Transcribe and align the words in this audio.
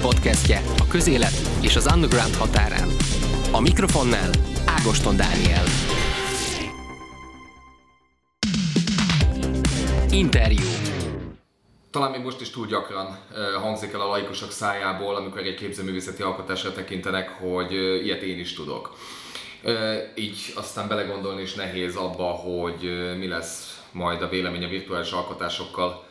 podcastje 0.00 0.62
a 0.78 0.86
közélet 0.88 1.32
és 1.60 1.76
az 1.76 1.92
underground 1.94 2.34
határán. 2.34 2.88
A 3.52 3.60
mikrofonnál 3.60 4.30
Ágoston 4.66 5.16
Dániel. 5.16 5.64
Interjú. 10.10 10.64
Talán 11.90 12.10
még 12.10 12.20
most 12.20 12.40
is 12.40 12.50
túl 12.50 12.66
gyakran 12.66 13.18
hangzik 13.60 13.92
el 13.92 14.00
a 14.00 14.08
laikusok 14.08 14.50
szájából, 14.50 15.16
amikor 15.16 15.40
egy 15.40 15.54
képzőművészeti 15.54 16.22
alkotásra 16.22 16.72
tekintenek, 16.72 17.28
hogy 17.28 17.72
ilyet 18.04 18.22
én 18.22 18.38
is 18.38 18.54
tudok. 18.54 18.96
Így 20.14 20.52
aztán 20.56 20.88
belegondolni 20.88 21.42
is 21.42 21.54
nehéz 21.54 21.96
abba, 21.96 22.24
hogy 22.24 23.16
mi 23.18 23.28
lesz 23.28 23.80
majd 23.92 24.22
a 24.22 24.28
vélemény 24.28 24.64
a 24.64 24.68
virtuális 24.68 25.10
alkotásokkal 25.10 26.06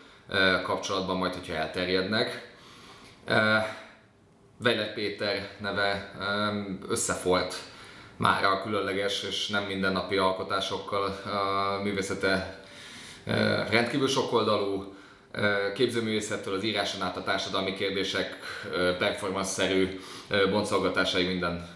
kapcsolatban, 0.64 1.18
majd 1.18 1.34
hogyha 1.34 1.54
elterjednek. 1.54 2.47
Vejlet 4.58 4.94
Péter 4.94 5.50
neve 5.60 6.12
összefolt 6.90 7.56
már 8.18 8.44
a 8.44 8.62
különleges 8.62 9.24
és 9.24 9.48
nem 9.48 9.64
mindennapi 9.64 10.18
alkotásokkal 10.18 11.04
a 11.26 11.82
művészete 11.84 12.60
rendkívül 13.70 14.08
sokoldalú, 14.08 14.96
képzőművészettől 15.74 16.54
az 16.54 16.64
íráson 16.64 17.02
át 17.02 17.18
a 17.18 17.24
társadalmi 17.24 17.74
kérdések 17.74 18.38
performance-szerű 18.98 20.00
boncolgatásai 20.50 21.26
minden 21.26 21.68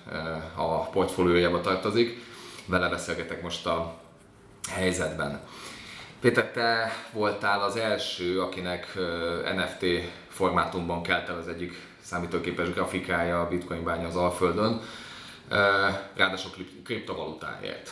a 0.56 0.90
portfóliójába 0.90 1.62
tartozik. 1.62 2.24
Vele 2.66 2.90
beszélgetek 2.90 3.42
most 3.42 3.66
a 3.66 4.00
helyzetben. 4.70 5.42
Péter, 6.22 6.52
te 6.52 6.94
voltál 7.12 7.62
az 7.62 7.76
első, 7.76 8.42
akinek 8.42 8.94
NFT 9.56 9.86
formátumban 10.28 11.04
kelt 11.04 11.30
el 11.30 11.38
az 11.38 11.48
egyik 11.48 11.74
számítógépes 12.02 12.70
grafikája 12.74 13.42
a 13.42 13.48
Bitcoin 13.48 13.84
bánya 13.84 14.08
az 14.08 14.16
Alföldön, 14.16 14.82
ráadásul 16.16 16.52
kriptovalutáért. 16.84 17.92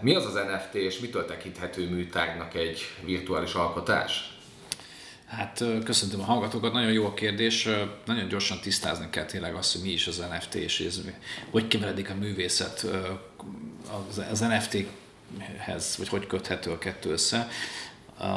Mi 0.00 0.14
az 0.14 0.24
az 0.24 0.34
NFT, 0.34 0.74
és 0.74 0.98
mitől 0.98 1.24
tekinthető 1.24 1.88
műtárnak 1.88 2.54
egy 2.54 2.80
virtuális 3.04 3.54
alkotás? 3.54 4.38
Hát 5.26 5.64
köszöntöm 5.84 6.20
a 6.20 6.24
hallgatókat, 6.24 6.72
nagyon 6.72 6.92
jó 6.92 7.06
a 7.06 7.14
kérdés. 7.14 7.68
Nagyon 8.04 8.28
gyorsan 8.28 8.60
tisztázni 8.60 9.10
kell 9.10 9.24
tényleg 9.24 9.54
azt, 9.54 9.72
hogy 9.72 9.82
mi 9.82 9.90
is 9.90 10.06
az 10.06 10.24
NFT, 10.30 10.54
és 10.54 10.80
ez, 10.80 11.00
hogy 11.50 11.68
keveredik 11.68 12.10
a 12.10 12.14
művészet 12.14 12.86
az 14.30 14.44
NFT-hez, 15.38 15.96
vagy 15.98 16.08
hogy 16.08 16.26
köthető 16.26 16.70
a 16.70 16.78
kettő 16.78 17.10
össze. 17.10 17.48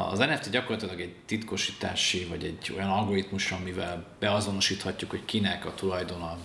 Az 0.09 0.19
NFT 0.19 0.49
gyakorlatilag 0.49 1.01
egy 1.01 1.15
titkosítási, 1.25 2.25
vagy 2.25 2.43
egy 2.43 2.73
olyan 2.75 2.89
algoritmus, 2.89 3.51
amivel 3.51 4.05
beazonosíthatjuk, 4.19 5.09
hogy 5.09 5.25
kinek 5.25 5.65
a 5.65 5.73
tulajdona 5.73 6.37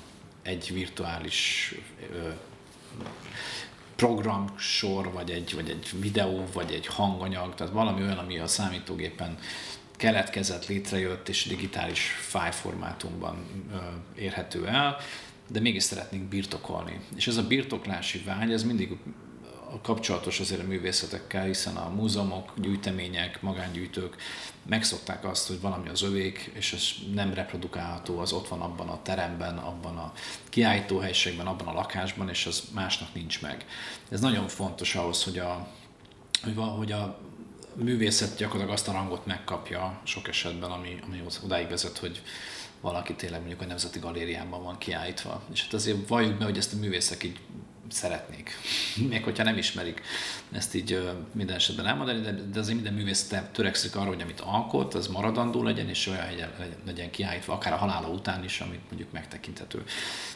egy 0.43 0.71
virtuális 0.73 1.75
programsor, 3.97 5.13
vagy 5.13 5.31
egy, 5.31 5.55
vagy 5.55 5.71
egy 5.71 6.01
videó, 6.01 6.45
vagy 6.53 6.73
egy 6.73 6.87
hanganyag, 6.87 7.55
tehát 7.55 7.73
valami 7.73 8.03
olyan, 8.03 8.19
ami 8.19 8.39
a 8.39 8.47
számítógépen 8.47 9.39
keletkezett, 9.97 10.67
létrejött 10.67 11.29
és 11.29 11.47
digitális 11.47 12.01
fájformátumban 12.21 13.37
érhető 14.15 14.67
el, 14.67 14.97
de 15.49 15.61
mégis 15.61 15.83
szeretnénk 15.83 16.25
birtokolni. 16.25 17.01
És 17.17 17.27
ez 17.27 17.37
a 17.37 17.47
birtoklási 17.47 18.19
vágy, 18.19 18.53
ez 18.53 18.63
mindig 18.63 18.97
kapcsolatos 19.81 20.41
azért 20.41 20.61
a 20.61 20.67
művészetekkel, 20.67 21.45
hiszen 21.45 21.77
a 21.77 21.89
múzeumok, 21.89 22.53
gyűjtemények, 22.57 23.43
magángyűjtők 23.43 24.17
megszokták 24.67 25.25
azt, 25.25 25.49
hogy 25.49 25.61
valami 25.61 25.89
az 25.89 26.03
övék, 26.03 26.51
és 26.55 26.73
ez 26.73 26.89
nem 27.15 27.35
reprodukálható, 27.35 28.19
az 28.19 28.33
ott 28.33 28.49
van 28.49 28.61
abban 28.61 28.89
a 28.89 29.03
teremben, 29.03 29.59
abban 29.59 29.97
a 29.97 30.13
kiállítóhelyiségben, 30.49 31.47
abban 31.47 31.67
a 31.67 31.73
lakásban, 31.73 32.29
és 32.29 32.47
az 32.47 32.63
másnak 32.75 33.15
nincs 33.15 33.43
meg. 33.43 33.67
Ez 34.11 34.21
nagyon 34.21 34.49
fontos 34.49 34.95
ahhoz, 34.95 35.25
hogy 35.25 35.39
a, 35.39 35.69
hogy 36.77 36.93
a 36.93 37.19
művészet 37.75 38.37
gyakorlatilag 38.37 38.75
azt 38.75 38.89
a 38.89 38.93
rangot 38.93 39.27
megkapja 39.27 40.01
sok 40.05 40.29
esetben, 40.29 40.71
ami, 40.71 40.99
ami 41.07 41.23
odáig 41.45 41.69
vezet, 41.69 41.99
hogy 41.99 42.23
valaki 42.81 43.15
tényleg 43.15 43.41
mondjuk 43.41 43.61
a 43.61 43.67
Nemzeti 43.67 43.99
Galériában 43.99 44.63
van 44.63 44.79
kiállítva. 44.79 45.43
És 45.53 45.63
hát 45.63 45.73
azért 45.73 46.09
valljuk 46.09 46.39
be, 46.39 46.45
hogy 46.45 46.57
ezt 46.57 46.73
a 46.73 46.77
művészek 46.77 47.23
így 47.23 47.41
szeretnék. 47.93 48.51
Még 49.11 49.25
hogyha 49.25 49.43
nem 49.43 49.59
ismerik 49.59 50.03
ezt 50.53 50.75
így 50.75 51.01
minden 51.33 51.57
esetben 51.57 51.87
elmondani, 51.87 52.21
de, 52.21 52.33
de 52.33 52.59
azért 52.59 52.75
minden 52.75 52.95
művész 52.95 53.35
törekszik 53.53 53.97
arra, 53.97 54.09
hogy 54.09 54.23
amit 54.23 54.41
alkot, 54.41 54.95
az 54.95 55.07
maradandó 55.07 55.63
legyen, 55.63 55.89
és 55.89 56.07
olyan 56.07 56.27
legyen, 56.27 56.51
legyen 56.87 57.11
kiállítva, 57.11 57.53
akár 57.53 57.73
a 57.73 57.77
halála 57.77 58.09
után 58.09 58.45
is, 58.45 58.61
amit 58.61 58.81
mondjuk 58.89 59.13
megtekinthető. 59.13 59.85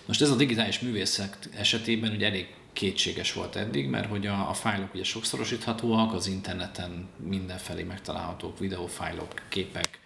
Most 0.06 0.22
ez 0.22 0.30
a 0.30 0.36
digitális 0.36 0.80
művészek 0.80 1.36
esetében 1.56 2.12
ugye 2.12 2.26
elég 2.26 2.54
kétséges 2.72 3.32
volt 3.32 3.56
eddig, 3.56 3.88
mert 3.88 4.08
hogy 4.08 4.26
a, 4.26 4.48
a 4.48 4.54
fájlok 4.54 4.94
ugye 4.94 5.04
sokszorosíthatóak, 5.04 6.12
az 6.12 6.26
interneten 6.26 7.08
mindenfelé 7.16 7.82
megtalálhatók 7.82 8.58
videófájlok, 8.58 9.42
képek, 9.48 9.98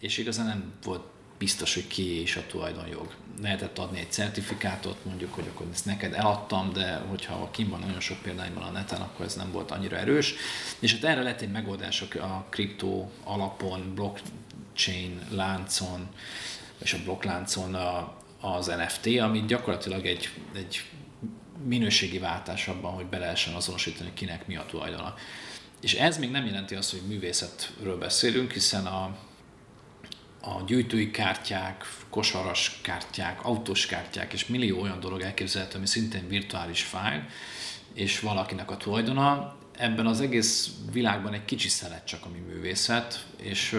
és 0.00 0.18
igazán 0.18 0.46
nem 0.46 0.72
volt 0.84 1.02
biztos, 1.38 1.74
hogy 1.74 1.86
ki 1.86 2.20
is 2.20 2.36
a 2.36 2.46
tulajdonjog. 2.46 3.14
Lehetett 3.42 3.78
adni 3.78 3.98
egy 3.98 4.12
certifikátot, 4.12 5.04
mondjuk, 5.04 5.34
hogy 5.34 5.44
akkor 5.48 5.66
ezt 5.72 5.84
neked 5.84 6.12
eladtam, 6.12 6.72
de 6.72 6.96
hogyha 6.96 7.48
kim 7.50 7.68
van 7.68 7.80
nagyon 7.80 8.00
sok 8.00 8.22
példányban 8.22 8.62
a 8.62 8.70
neten, 8.70 9.00
akkor 9.00 9.24
ez 9.24 9.34
nem 9.34 9.52
volt 9.52 9.70
annyira 9.70 9.96
erős. 9.96 10.34
És 10.78 10.92
hát 10.92 11.04
erre 11.04 11.22
lett 11.22 11.40
egy 11.40 11.50
megoldás 11.50 12.02
a 12.02 12.46
kriptó 12.48 13.10
alapon, 13.24 13.94
blockchain 13.94 15.20
láncon, 15.30 16.08
és 16.78 16.92
a 16.92 17.02
blokkláncon 17.04 17.74
a, 17.74 18.16
az 18.40 18.66
NFT, 18.66 19.18
ami 19.18 19.44
gyakorlatilag 19.46 20.06
egy, 20.06 20.30
egy 20.54 20.84
minőségi 21.64 22.18
váltás 22.18 22.68
abban, 22.68 22.92
hogy 22.92 23.06
be 23.06 23.18
lehessen 23.18 23.54
azonosítani, 23.54 24.10
kinek 24.14 24.46
mi 24.46 24.56
a 24.56 24.66
tulajdona. 24.68 25.14
És 25.80 25.94
ez 25.94 26.18
még 26.18 26.30
nem 26.30 26.46
jelenti 26.46 26.74
azt, 26.74 26.90
hogy 26.90 27.02
művészetről 27.08 27.98
beszélünk, 27.98 28.52
hiszen 28.52 28.86
a, 28.86 29.16
a 30.40 30.62
gyűjtői 30.66 31.10
kártyák, 31.10 31.84
kosaras 32.10 32.78
kártyák, 32.82 33.44
autós 33.44 33.86
kártyák 33.86 34.32
és 34.32 34.46
millió 34.46 34.80
olyan 34.80 35.00
dolog 35.00 35.20
elképzelhető, 35.20 35.76
ami 35.76 35.86
szintén 35.86 36.28
virtuális 36.28 36.82
fájl, 36.82 37.22
és 37.94 38.20
valakinek 38.20 38.70
a 38.70 38.76
tulajdona. 38.76 39.56
Ebben 39.76 40.06
az 40.06 40.20
egész 40.20 40.70
világban 40.92 41.32
egy 41.32 41.44
kicsi 41.44 41.68
szelet 41.68 42.06
csak 42.06 42.24
a 42.24 42.28
mi 42.28 42.38
művészet, 42.38 43.26
és, 43.36 43.78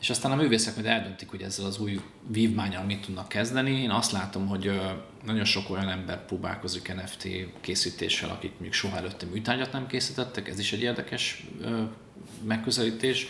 és 0.00 0.10
aztán 0.10 0.32
a 0.32 0.36
művészek 0.36 0.74
majd 0.74 0.86
eldöntik, 0.86 1.30
hogy 1.30 1.42
ezzel 1.42 1.66
az 1.66 1.78
új 1.78 2.00
vívmányal 2.26 2.84
mit 2.84 3.00
tudnak 3.00 3.28
kezdeni. 3.28 3.70
Én 3.70 3.90
azt 3.90 4.12
látom, 4.12 4.46
hogy 4.46 4.80
nagyon 5.24 5.44
sok 5.44 5.70
olyan 5.70 5.88
ember 5.88 6.26
próbálkozik 6.26 6.94
NFT 6.94 7.28
készítéssel, 7.60 8.30
akik 8.30 8.52
még 8.58 8.72
soha 8.72 8.96
előtte 8.96 9.26
műtárgyat 9.26 9.72
nem 9.72 9.86
készítettek, 9.86 10.48
ez 10.48 10.58
is 10.58 10.72
egy 10.72 10.82
érdekes 10.82 11.46
megközelítés 12.44 13.26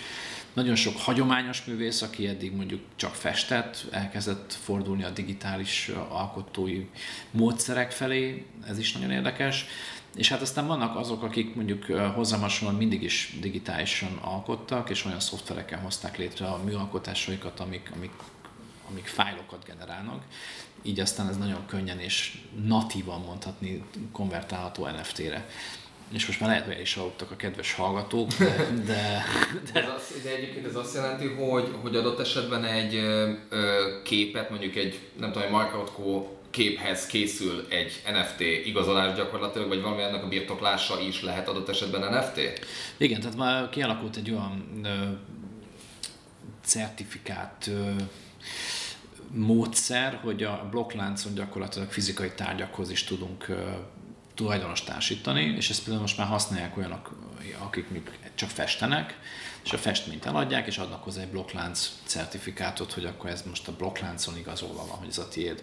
nagyon 0.54 0.74
sok 0.74 0.96
hagyományos 0.96 1.64
művész, 1.64 2.02
aki 2.02 2.26
eddig 2.26 2.52
mondjuk 2.52 2.80
csak 2.96 3.14
festett, 3.14 3.84
elkezdett 3.90 4.52
fordulni 4.52 5.04
a 5.04 5.10
digitális 5.10 5.90
alkotói 6.08 6.86
módszerek 7.30 7.90
felé, 7.90 8.46
ez 8.66 8.78
is 8.78 8.92
nagyon 8.92 9.10
érdekes. 9.10 9.66
És 10.16 10.28
hát 10.28 10.40
aztán 10.40 10.66
vannak 10.66 10.96
azok, 10.96 11.22
akik 11.22 11.54
mondjuk 11.54 11.84
hozzám 12.14 12.74
mindig 12.76 13.02
is 13.02 13.36
digitálisan 13.40 14.18
alkottak, 14.20 14.90
és 14.90 15.04
olyan 15.04 15.20
szoftvereken 15.20 15.80
hozták 15.80 16.16
létre 16.16 16.46
a 16.46 16.62
műalkotásaikat, 16.64 17.60
amik, 17.60 17.90
amik, 17.94 18.12
amik 18.90 19.06
fájlokat 19.06 19.64
generálnak. 19.64 20.24
Így 20.82 21.00
aztán 21.00 21.28
ez 21.28 21.36
nagyon 21.36 21.66
könnyen 21.66 21.98
és 21.98 22.38
natívan 22.64 23.20
mondhatni 23.20 23.84
konvertálható 24.12 24.86
NFT-re 24.86 25.46
és 26.12 26.26
most 26.26 26.40
már 26.40 26.48
lehet, 26.48 26.64
hogy 26.64 26.80
is 26.80 26.96
aludtak 26.96 27.30
a 27.30 27.36
kedves 27.36 27.72
hallgatók, 27.72 28.28
de... 28.34 28.44
De, 28.86 29.24
de... 29.72 29.82
Ez 29.82 29.88
az, 29.88 30.22
de 30.22 30.30
egyébként 30.30 30.66
ez 30.66 30.76
azt 30.76 30.94
jelenti, 30.94 31.26
hogy, 31.26 31.74
hogy 31.82 31.96
adott 31.96 32.20
esetben 32.20 32.64
egy 32.64 32.94
ö, 32.94 34.02
képet, 34.02 34.50
mondjuk 34.50 34.76
egy, 34.76 34.98
nem 35.18 35.32
tudom, 35.32 35.46
egy 35.46 35.52
Markotko 35.52 36.28
képhez 36.50 37.06
készül 37.06 37.66
egy 37.68 38.02
NFT 38.06 38.40
igazolás 38.40 39.16
gyakorlatilag, 39.16 39.68
vagy 39.68 39.82
valami 39.82 40.02
ennek 40.02 40.24
a 40.24 40.28
birtoklása 40.28 41.00
is 41.00 41.22
lehet 41.22 41.48
adott 41.48 41.68
esetben 41.68 42.14
NFT? 42.14 42.66
Igen, 42.96 43.20
tehát 43.20 43.36
már 43.36 43.68
kialakult 43.68 44.16
egy 44.16 44.30
olyan 44.30 44.80
ö, 44.84 44.88
certifikát 46.64 47.66
ö, 47.68 47.90
módszer, 49.34 50.20
hogy 50.22 50.42
a 50.42 50.68
blokkláncon 50.70 51.34
gyakorlatilag 51.34 51.90
fizikai 51.90 52.30
tárgyakhoz 52.34 52.90
is 52.90 53.04
tudunk 53.04 53.46
tulajdonos 54.34 54.82
társítani, 54.82 55.42
és 55.42 55.70
ezt 55.70 55.80
például 55.82 56.00
most 56.00 56.18
már 56.18 56.26
használják 56.26 56.76
olyanok, 56.76 57.16
akik 57.58 57.88
még 57.90 58.02
csak 58.34 58.48
festenek, 58.48 59.18
és 59.64 59.72
a 59.72 59.78
festményt 59.78 60.26
eladják, 60.26 60.66
és 60.66 60.78
adnak 60.78 61.02
hozzá 61.04 61.20
egy 61.20 61.28
blokklánc 61.28 61.90
certifikátot, 62.06 62.92
hogy 62.92 63.04
akkor 63.04 63.30
ez 63.30 63.42
most 63.42 63.68
a 63.68 63.72
blokkláncon 63.76 64.36
igazolva 64.36 64.86
van, 64.86 64.98
hogy 64.98 65.08
ez 65.08 65.18
a 65.18 65.28
tiéd. 65.28 65.62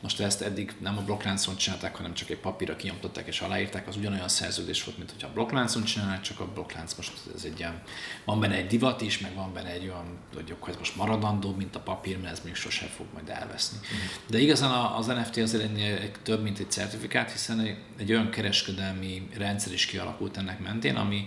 Most 0.00 0.20
ezt 0.20 0.42
eddig 0.42 0.74
nem 0.80 0.98
a 0.98 1.00
blokkláncon 1.00 1.56
csinálták, 1.56 1.96
hanem 1.96 2.14
csak 2.14 2.30
egy 2.30 2.38
papírra 2.38 2.76
kinyomtották 2.76 3.26
és 3.26 3.40
aláírták, 3.40 3.88
az 3.88 3.96
ugyanolyan 3.96 4.28
szerződés 4.28 4.84
volt, 4.84 4.98
mint 4.98 5.10
hogyha 5.10 5.28
a 5.28 5.32
blokkláncon 5.32 5.84
csinálják, 5.84 6.20
csak 6.20 6.40
a 6.40 6.52
blokklánc 6.52 6.94
most 6.94 7.12
ez 7.34 7.44
egy 7.44 7.58
ilyen, 7.58 7.82
van 8.24 8.40
benne 8.40 8.54
egy 8.54 8.66
divat 8.66 9.00
is, 9.00 9.18
meg 9.18 9.34
van 9.34 9.52
benne 9.52 9.70
egy 9.70 9.82
olyan, 9.82 10.18
hogy 10.34 10.54
ez 10.68 10.76
most 10.78 10.96
maradandó, 10.96 11.54
mint 11.54 11.76
a 11.76 11.80
papír, 11.80 12.18
mert 12.18 12.32
ez 12.32 12.44
még 12.44 12.54
sosem 12.54 12.88
fog 12.88 13.06
majd 13.12 13.28
elveszni. 13.28 13.78
Uh-huh. 13.82 13.98
De 14.26 14.38
igazán 14.38 14.92
az 14.92 15.06
NFT 15.06 15.36
azért 15.36 15.62
egy, 15.62 16.12
több, 16.22 16.42
mint 16.42 16.58
egy 16.58 16.70
certifikát, 16.70 17.30
hiszen 17.30 17.78
egy 17.98 18.10
olyan 18.10 18.30
kereskedelmi 18.30 19.28
rendszer 19.36 19.72
is 19.72 19.86
kialakult 19.86 20.36
ennek 20.36 20.58
mentén, 20.58 20.96
ami 20.96 21.26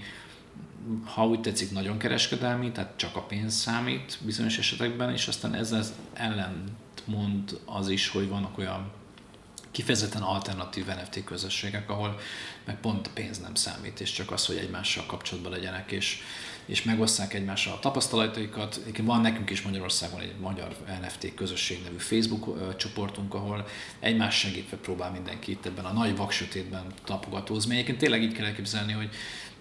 ha 1.04 1.28
úgy 1.28 1.42
tetszik, 1.42 1.72
nagyon 1.72 1.98
kereskedelmi, 1.98 2.72
tehát 2.72 2.94
csak 2.96 3.16
a 3.16 3.22
pénz 3.22 3.54
számít 3.54 4.18
bizonyos 4.26 4.58
esetekben, 4.58 5.12
és 5.12 5.28
aztán 5.28 5.54
ezzel 5.54 5.84
ellen 6.14 6.64
mond 7.06 7.60
az 7.66 7.90
is, 7.90 8.08
hogy 8.08 8.30
vannak 8.30 8.58
olyan 8.58 8.92
kifejezetten 9.72 10.22
alternatív 10.22 10.86
NFT 10.86 11.24
közösségek, 11.24 11.90
ahol 11.90 12.20
meg 12.66 12.80
pont 12.80 13.08
a 13.08 13.10
pénz 13.14 13.40
nem 13.40 13.56
számít, 13.56 14.00
és 14.00 14.12
csak 14.12 14.31
az, 14.31 14.46
hogy 14.46 14.58
egymással 14.58 15.06
kapcsolatban 15.06 15.52
legyenek, 15.52 15.92
és, 15.92 16.22
és 16.66 16.84
megosszák 16.84 17.34
egymással 17.34 17.74
a 17.74 17.80
tapasztalataikat. 17.80 18.81
Van 19.02 19.22
nekünk 19.22 19.50
is 19.50 19.62
Magyarországon 19.62 20.20
egy 20.20 20.36
magyar 20.40 20.76
NFT 21.02 21.34
közösség 21.36 21.84
nevű 21.84 21.98
Facebook 21.98 22.76
csoportunk, 22.78 23.34
ahol 23.34 23.68
egymás 24.00 24.40
segítve 24.40 24.78
próbál 24.78 25.12
mindenki 25.12 25.52
itt 25.52 25.66
ebben 25.66 25.86
a 25.86 25.94
nagy 25.94 26.16
vaksötétben 26.16 26.86
tapogatózni. 27.04 27.74
Egyébként 27.74 27.98
tényleg 27.98 28.24
így 28.24 28.34
kell 28.34 28.46
elképzelni, 28.46 28.92
hogy 28.92 29.10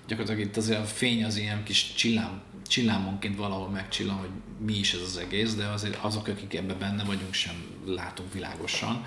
gyakorlatilag 0.08 0.49
itt 0.49 0.56
azért 0.56 0.81
a 0.81 0.84
fény 0.84 1.25
az 1.25 1.37
ilyen 1.37 1.62
kis 1.62 1.94
csillám, 1.94 2.40
csillámonként 2.69 3.37
valahol 3.37 3.69
megcsillan, 3.69 4.16
hogy 4.16 4.31
mi 4.66 4.75
is 4.75 4.93
ez 4.93 5.00
az 5.00 5.16
egész, 5.16 5.55
de 5.55 5.66
azért 5.66 6.05
azok, 6.05 6.26
akik 6.26 6.55
ebben 6.55 6.78
benne 6.78 7.05
vagyunk, 7.05 7.34
sem 7.34 7.55
látunk 7.87 8.32
világosan, 8.32 9.05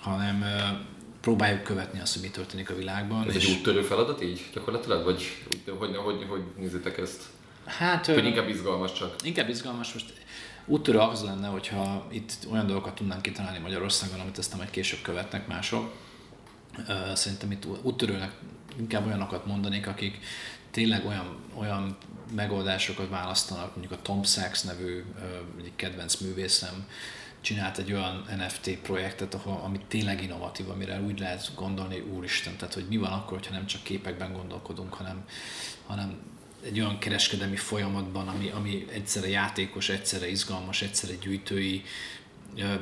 hanem 0.00 0.44
próbáljuk 1.20 1.62
követni 1.62 2.00
azt, 2.00 2.12
hogy 2.12 2.22
mi 2.22 2.28
történik 2.28 2.70
a 2.70 2.74
világban. 2.74 3.28
Ez 3.28 3.34
és... 3.34 3.46
egy 3.46 3.56
úttörő 3.58 3.82
feladat 3.82 4.22
így 4.22 4.50
gyakorlatilag? 4.54 5.04
Vagy 5.04 5.44
hogy, 5.64 5.76
hogy, 5.78 5.96
hogy, 5.96 6.26
hogy 6.28 6.42
nézitek 6.56 6.98
ezt? 6.98 7.22
Hát, 7.64 8.06
hogy 8.06 8.24
inkább 8.24 8.48
izgalmas 8.48 8.92
csak? 8.92 9.14
Inkább 9.24 9.48
izgalmas. 9.48 9.92
Most 9.92 10.12
úttörő 10.66 10.98
az 10.98 11.22
lenne, 11.22 11.48
hogyha 11.48 12.06
itt 12.12 12.32
olyan 12.50 12.66
dolgokat 12.66 12.94
tudnánk 12.94 13.22
kitalálni 13.22 13.58
Magyarországon, 13.58 14.20
amit 14.20 14.38
aztán 14.38 14.58
majd 14.58 14.70
később 14.70 15.02
követnek 15.02 15.46
mások. 15.46 15.94
Szerintem 17.14 17.50
itt 17.50 17.66
úttörőnek 17.82 18.32
inkább 18.78 19.06
olyanokat 19.06 19.46
mondanék, 19.46 19.86
akik 19.86 20.18
tényleg 20.70 21.06
olyan, 21.06 21.36
olyan 21.54 21.96
megoldásokat 22.34 23.08
választanak, 23.08 23.76
mondjuk 23.76 23.98
a 23.98 24.02
Tom 24.02 24.22
Sachs 24.22 24.62
nevű 24.62 25.04
egyik 25.58 25.76
kedvenc 25.76 26.20
művészem, 26.20 26.86
csinált 27.40 27.78
egy 27.78 27.92
olyan 27.92 28.24
NFT 28.36 28.78
projektet, 28.78 29.34
ahol, 29.34 29.60
ami 29.64 29.80
tényleg 29.88 30.22
innovatív, 30.22 30.70
amire 30.70 31.00
úgy 31.00 31.18
lehet 31.18 31.50
gondolni, 31.54 32.00
úristen, 32.00 32.56
tehát 32.56 32.74
hogy 32.74 32.86
mi 32.88 32.96
van 32.96 33.12
akkor, 33.12 33.38
hogyha 33.38 33.54
nem 33.54 33.66
csak 33.66 33.82
képekben 33.82 34.32
gondolkodunk, 34.32 34.94
hanem, 34.94 35.24
hanem 35.86 36.18
egy 36.64 36.80
olyan 36.80 36.98
kereskedelmi 36.98 37.56
folyamatban, 37.56 38.28
ami, 38.28 38.48
ami 38.48 38.86
egyszerre 38.92 39.28
játékos, 39.28 39.88
egyszerre 39.88 40.28
izgalmas, 40.28 40.82
egyszerre 40.82 41.14
gyűjtői, 41.14 41.82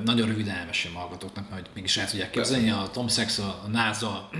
nagyon 0.04 0.28
röviden 0.28 0.56
elmesélem 0.56 0.96
hallgatóknak, 0.96 1.50
mert 1.50 1.74
mégis 1.74 1.96
el 1.96 2.10
tudják 2.10 2.30
képzelni. 2.30 2.70
A 2.70 2.90
Tom 2.92 3.08
Sachs, 3.08 3.38
a 3.38 3.64
NASA 3.70 4.30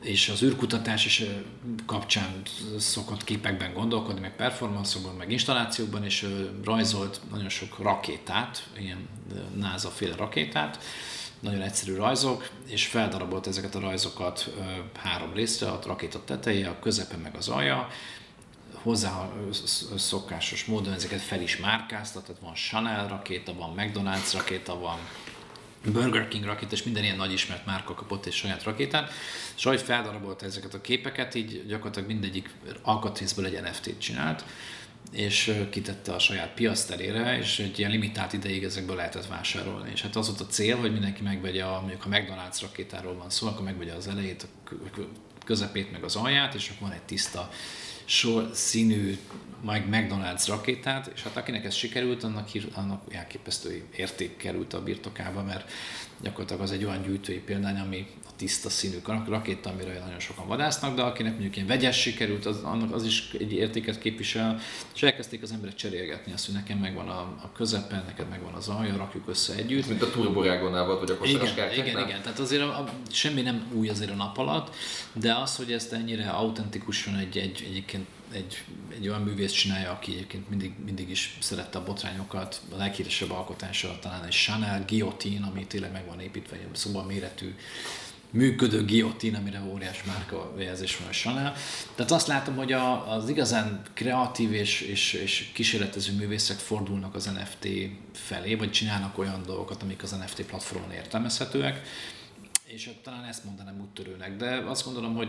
és 0.00 0.28
az 0.28 0.42
űrkutatás 0.42 1.04
is 1.04 1.22
kapcsán 1.86 2.42
szokott 2.78 3.24
képekben 3.24 3.72
gondolkodni, 3.72 4.20
meg 4.20 4.36
performanszokban, 4.36 5.14
meg 5.14 5.30
installációkban, 5.30 6.04
és 6.04 6.28
rajzolt 6.64 7.20
nagyon 7.30 7.48
sok 7.48 7.78
rakétát, 7.78 8.68
ilyen 8.78 9.08
NASA 9.54 9.88
féle 9.88 10.16
rakétát, 10.16 10.84
nagyon 11.40 11.62
egyszerű 11.62 11.94
rajzok, 11.94 12.50
és 12.66 12.86
feldarabolt 12.86 13.46
ezeket 13.46 13.74
a 13.74 13.80
rajzokat 13.80 14.54
három 14.96 15.32
részre, 15.32 15.70
a 15.70 15.80
rakéta 15.86 16.24
teteje, 16.24 16.68
a 16.68 16.78
közepe 16.78 17.16
meg 17.16 17.34
az 17.36 17.48
alja, 17.48 17.88
hozzá 18.82 19.30
szokásos 19.96 20.64
módon 20.64 20.92
ezeket 20.92 21.20
fel 21.20 21.40
is 21.40 21.56
márkáztat, 21.56 22.24
tehát 22.24 22.42
van 22.42 22.54
Chanel 22.54 23.08
rakéta, 23.08 23.54
van 23.54 23.74
McDonald's 23.76 24.32
rakéta, 24.32 24.78
van 24.78 24.98
Burger 25.84 26.28
King 26.28 26.44
rakéta, 26.44 26.72
és 26.72 26.82
minden 26.82 27.04
ilyen 27.04 27.16
nagy 27.16 27.32
ismert 27.32 27.66
márka 27.66 27.94
kapott 27.94 28.26
egy 28.26 28.32
saját 28.32 28.62
rakétát, 28.62 29.12
és 29.56 29.66
ahogy 29.66 29.80
feldarabolta 29.80 30.44
ezeket 30.44 30.74
a 30.74 30.80
képeket, 30.80 31.34
így 31.34 31.66
gyakorlatilag 31.66 32.08
mindegyik 32.08 32.50
alkatrészből 32.82 33.46
egy 33.46 33.60
NFT-t 33.62 34.00
csinált, 34.00 34.44
és 35.12 35.66
kitette 35.70 36.12
a 36.12 36.18
saját 36.18 36.54
piaszterére, 36.54 37.38
és 37.38 37.58
egy 37.58 37.78
ilyen 37.78 37.90
limitált 37.90 38.32
ideig 38.32 38.64
ezekből 38.64 38.96
lehetett 38.96 39.26
vásárolni. 39.26 39.90
És 39.94 40.02
hát 40.02 40.16
az 40.16 40.26
volt 40.26 40.40
a 40.40 40.46
cél, 40.46 40.76
hogy 40.76 40.92
mindenki 40.92 41.22
megvegye, 41.22 41.64
a, 41.64 41.80
mondjuk 41.80 42.04
a 42.04 42.08
McDonald's 42.08 42.58
rakétáról 42.60 43.14
van 43.14 43.30
szó, 43.30 43.46
akkor 43.46 43.64
megvegye 43.64 43.92
az 43.92 44.08
elejét, 44.08 44.42
a 44.42 44.68
közepét, 45.44 45.92
meg 45.92 46.04
az 46.04 46.16
alját, 46.16 46.54
és 46.54 46.68
akkor 46.68 46.88
van 46.88 46.96
egy 46.96 47.02
tiszta 47.02 47.50
sor 48.04 48.50
színű 48.52 49.18
Mike 49.64 49.86
McDonald's 49.90 50.44
rakétát, 50.46 51.10
és 51.14 51.22
hát 51.22 51.36
akinek 51.36 51.64
ez 51.64 51.74
sikerült, 51.74 52.22
annak, 52.24 52.48
annak 52.74 53.14
elképesztő 53.14 53.84
érték 53.96 54.36
került 54.36 54.74
a 54.74 54.82
birtokába, 54.82 55.42
mert 55.42 55.70
gyakorlatilag 56.22 56.62
az 56.62 56.72
egy 56.72 56.84
olyan 56.84 57.02
gyűjtői 57.02 57.38
példány, 57.38 57.78
ami 57.78 58.06
a 58.24 58.28
tiszta 58.36 58.70
színű 58.70 58.96
rakéta, 59.26 59.70
amire 59.70 59.98
nagyon 59.98 60.18
sokan 60.20 60.46
vadásznak, 60.46 60.94
de 60.96 61.02
akinek 61.02 61.32
mondjuk 61.32 61.56
ilyen 61.56 61.68
vegyes 61.68 62.00
sikerült, 62.00 62.46
az, 62.46 62.56
annak 62.62 62.94
az 62.94 63.04
is 63.04 63.30
egy 63.38 63.52
értéket 63.52 63.98
képvisel, 63.98 64.60
és 64.94 65.02
elkezdték 65.02 65.42
az 65.42 65.52
emberek 65.52 65.74
cserélgetni 65.74 66.32
azt, 66.32 66.46
hogy 66.46 66.54
nekem 66.54 66.78
megvan 66.78 67.08
a, 67.08 67.20
a 67.20 67.52
közepe, 67.54 68.02
neked 68.06 68.28
megvan 68.28 68.52
az 68.52 68.68
alja, 68.68 68.96
rakjuk 68.96 69.28
össze 69.28 69.54
együtt. 69.54 69.88
Mint 69.88 70.02
a 70.02 70.10
turborágonál 70.10 70.84
vagy 70.84 71.10
a 71.10 71.24
igen, 71.24 71.72
igen, 71.72 71.98
igen, 71.98 72.22
tehát 72.22 72.38
azért 72.38 72.62
a, 72.62 72.78
a, 72.78 72.88
semmi 73.10 73.42
nem 73.42 73.66
új 73.72 73.88
azért 73.88 74.10
a 74.10 74.14
nap 74.14 74.38
alatt, 74.38 74.74
de 75.12 75.34
az, 75.34 75.56
hogy 75.56 75.72
ezt 75.72 75.92
ennyire 75.92 76.28
autentikusan 76.28 77.16
egy, 77.16 77.38
egy, 77.38 77.64
egyébként 77.68 77.91
egy, 78.32 78.64
egy 78.94 79.08
olyan 79.08 79.22
művész 79.22 79.52
csinálja, 79.52 79.90
aki 79.90 80.12
egyébként 80.12 80.48
mindig, 80.48 80.72
mindig 80.84 81.10
is 81.10 81.36
szerette 81.40 81.78
a 81.78 81.84
botrányokat. 81.84 82.60
A 82.72 82.76
leghíresebb 82.76 83.30
alkotása 83.30 83.98
talán 84.00 84.24
egy 84.24 84.32
Chanel 84.32 84.84
guillotine, 84.86 85.46
ami 85.46 85.66
tényleg 85.66 85.92
meg 85.92 86.06
van 86.06 86.20
építve, 86.20 86.56
egy 86.56 86.66
szoba 86.72 87.02
méretű 87.02 87.54
működő 88.32 88.84
guillotine, 88.84 89.38
amire 89.38 89.62
óriás 89.72 90.04
márka 90.04 90.54
jelzés 90.58 90.96
van 90.96 91.08
a 91.08 91.10
Chanel. 91.10 91.54
Tehát 91.94 92.10
azt 92.10 92.26
látom, 92.26 92.56
hogy 92.56 92.72
a, 92.72 93.12
az 93.12 93.28
igazán 93.28 93.82
kreatív 93.94 94.52
és, 94.52 94.80
és, 94.80 95.12
és 95.12 95.50
kísérletező 95.54 96.12
művészek 96.12 96.56
fordulnak 96.56 97.14
az 97.14 97.24
NFT 97.24 97.68
felé, 98.12 98.54
vagy 98.54 98.70
csinálnak 98.70 99.18
olyan 99.18 99.42
dolgokat, 99.46 99.82
amik 99.82 100.02
az 100.02 100.10
NFT 100.10 100.42
platformon 100.42 100.92
értelmezhetőek 100.92 101.80
és 102.72 102.90
talán 103.02 103.24
ezt 103.24 103.44
mondanám 103.44 103.80
úttörőnek, 103.80 104.36
de 104.36 104.62
azt 104.66 104.84
gondolom, 104.84 105.14
hogy 105.14 105.28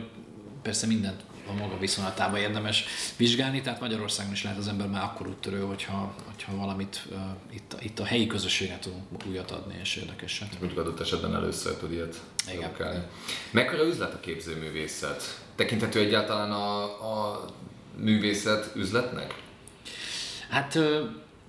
persze 0.62 0.88
mindent 0.88 1.22
a 1.48 1.54
maga 1.54 1.78
viszonylatában 1.78 2.40
érdemes 2.40 2.86
vizsgálni, 3.18 3.62
tehát 3.62 3.80
Magyarországon 3.80 4.32
is 4.32 4.44
lehet 4.44 4.58
az 4.58 4.68
ember 4.68 4.88
már 4.88 5.04
akkor 5.04 5.28
úttörő, 5.28 5.60
hogyha, 5.60 6.16
hogyha 6.26 6.56
valamit 6.56 7.06
uh, 7.12 7.18
itt, 7.52 7.76
itt 7.80 8.00
a 8.00 8.06
helyi 8.06 8.28
közösséget 8.28 8.80
tudunk 8.80 9.26
újat 9.30 9.52
adni, 9.52 9.80
és 9.82 9.96
érdekeset. 9.96 10.60
Mondjuk 10.60 10.80
adott 10.80 11.00
esetben 11.00 11.36
először 11.36 11.78
tud 11.78 11.92
ilyet 11.92 12.22
Igen. 12.54 13.08
Mekkora 13.52 13.84
üzlet 13.84 14.14
a 14.14 14.20
képzőművészet? 14.20 15.44
Tekinthető 15.56 16.00
egyáltalán 16.00 16.52
a, 16.52 16.84
a 16.84 17.46
művészet 17.96 18.72
üzletnek? 18.76 19.42
Hát 20.50 20.80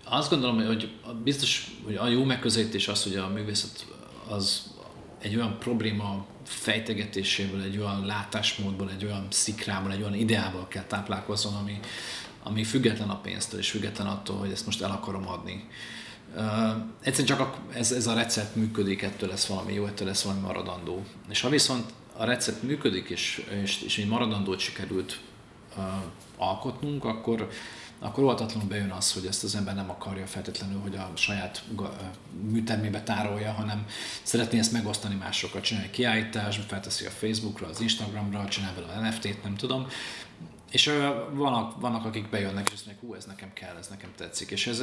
azt 0.05 0.31
gondolom, 0.31 0.67
hogy 0.67 0.91
biztos, 1.23 1.71
hogy 1.85 1.95
a 1.95 2.09
jó 2.09 2.25
megközelítés 2.25 2.89
az, 2.89 3.03
hogy 3.03 3.17
a 3.17 3.29
művészet 3.29 3.87
az 4.29 4.74
egy 5.25 5.37
olyan 5.37 5.59
probléma 5.59 6.27
fejtegetéséből, 6.45 7.63
egy 7.63 7.79
olyan 7.79 8.07
látásmódból, 8.07 8.91
egy 8.91 9.05
olyan 9.05 9.27
szikrából, 9.31 9.93
egy 9.93 10.01
olyan 10.01 10.15
ideával 10.15 10.69
kell 10.69 10.83
táplálkozzon, 10.83 11.55
ami, 11.55 11.81
ami 12.43 12.65
független 12.65 13.09
a 13.09 13.21
pénztől, 13.21 13.61
és 13.61 13.71
független 13.71 14.07
attól, 14.07 14.37
hogy 14.37 14.51
ezt 14.51 14.67
most 14.67 14.83
el 14.83 14.91
akarom 14.91 15.29
adni. 15.29 15.69
Uh, 16.37 16.43
egyszerűen 17.03 17.39
csak 17.39 17.41
a, 17.41 17.55
ez, 17.73 17.93
ez 17.93 18.07
a 18.07 18.15
recept 18.15 18.55
működik, 18.55 19.03
ettől 19.03 19.29
lesz 19.29 19.47
valami 19.47 19.73
jó, 19.73 19.87
ettől 19.87 20.07
lesz 20.07 20.23
valami 20.23 20.41
maradandó. 20.41 21.03
És 21.29 21.41
ha 21.41 21.49
viszont 21.49 21.93
a 22.17 22.25
recept 22.25 22.63
működik, 22.63 23.09
és, 23.09 23.47
és, 23.63 23.83
és 23.83 23.99
egy 23.99 24.09
maradandót 24.09 24.59
sikerült 24.59 25.21
uh, 25.77 25.85
alkotnunk, 26.37 27.05
akkor, 27.05 27.49
akkor 27.99 28.25
óvatatlanul 28.25 28.69
bejön 28.69 28.91
az, 28.91 29.13
hogy 29.13 29.27
ezt 29.27 29.45
az 29.45 29.55
ember 29.55 29.75
nem 29.75 29.91
akarja 29.91 30.27
feltétlenül, 30.27 30.81
hogy 30.81 30.97
a 30.97 31.11
saját 31.15 31.63
műtermébe 32.51 33.03
tárolja, 33.03 33.53
hanem 33.53 33.87
szeretné 34.23 34.59
ezt 34.59 34.73
megosztani 34.73 35.15
másokkal, 35.15 35.61
csinálni 35.61 35.91
kiállítást, 35.91 36.65
felteszi 36.65 37.07
a 37.07 37.11
Facebookra, 37.11 37.67
az 37.67 37.81
Instagramra, 37.81 38.49
csinál 38.49 38.75
belőle 38.75 39.09
NFT-t, 39.09 39.43
nem 39.43 39.57
tudom. 39.57 39.87
És 40.75 40.91
vannak, 41.33 41.81
vannak, 41.81 42.05
akik 42.05 42.29
bejönnek, 42.29 42.67
és 42.67 42.73
azt 42.73 42.87
mondják, 42.87 43.07
hú, 43.07 43.15
ez 43.15 43.25
nekem 43.25 43.53
kell, 43.53 43.77
ez 43.77 43.89
nekem 43.89 44.11
tetszik. 44.17 44.51
És 44.51 44.67
ez, 44.67 44.83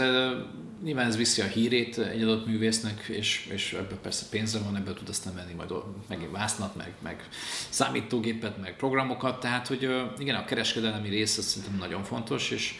nyilván 0.84 1.08
ez 1.08 1.18
viszi 1.18 1.42
a 1.42 1.46
hírét 1.46 1.98
egy 1.98 2.22
adott 2.22 2.46
művésznek, 2.46 3.06
és, 3.08 3.50
és 3.54 3.74
ebből 3.74 3.98
persze 3.98 4.26
pénzre 4.30 4.60
van, 4.60 4.76
ebből 4.76 4.94
tud 4.94 5.10
aztán 5.10 5.36
venni 5.36 5.54
majd 5.54 5.72
megint 6.08 6.32
vásznat, 6.32 6.76
meg, 6.76 6.94
meg 7.00 7.28
számítógépet, 7.70 8.58
meg 8.62 8.76
programokat. 8.76 9.40
Tehát, 9.40 9.68
hogy 9.68 9.90
igen, 10.18 10.36
a 10.36 10.46
kereskedelmi 10.46 11.10
rész 11.10 11.38
az 11.38 11.46
szerintem 11.46 11.78
nagyon 11.78 12.04
fontos, 12.04 12.52
és 12.52 12.76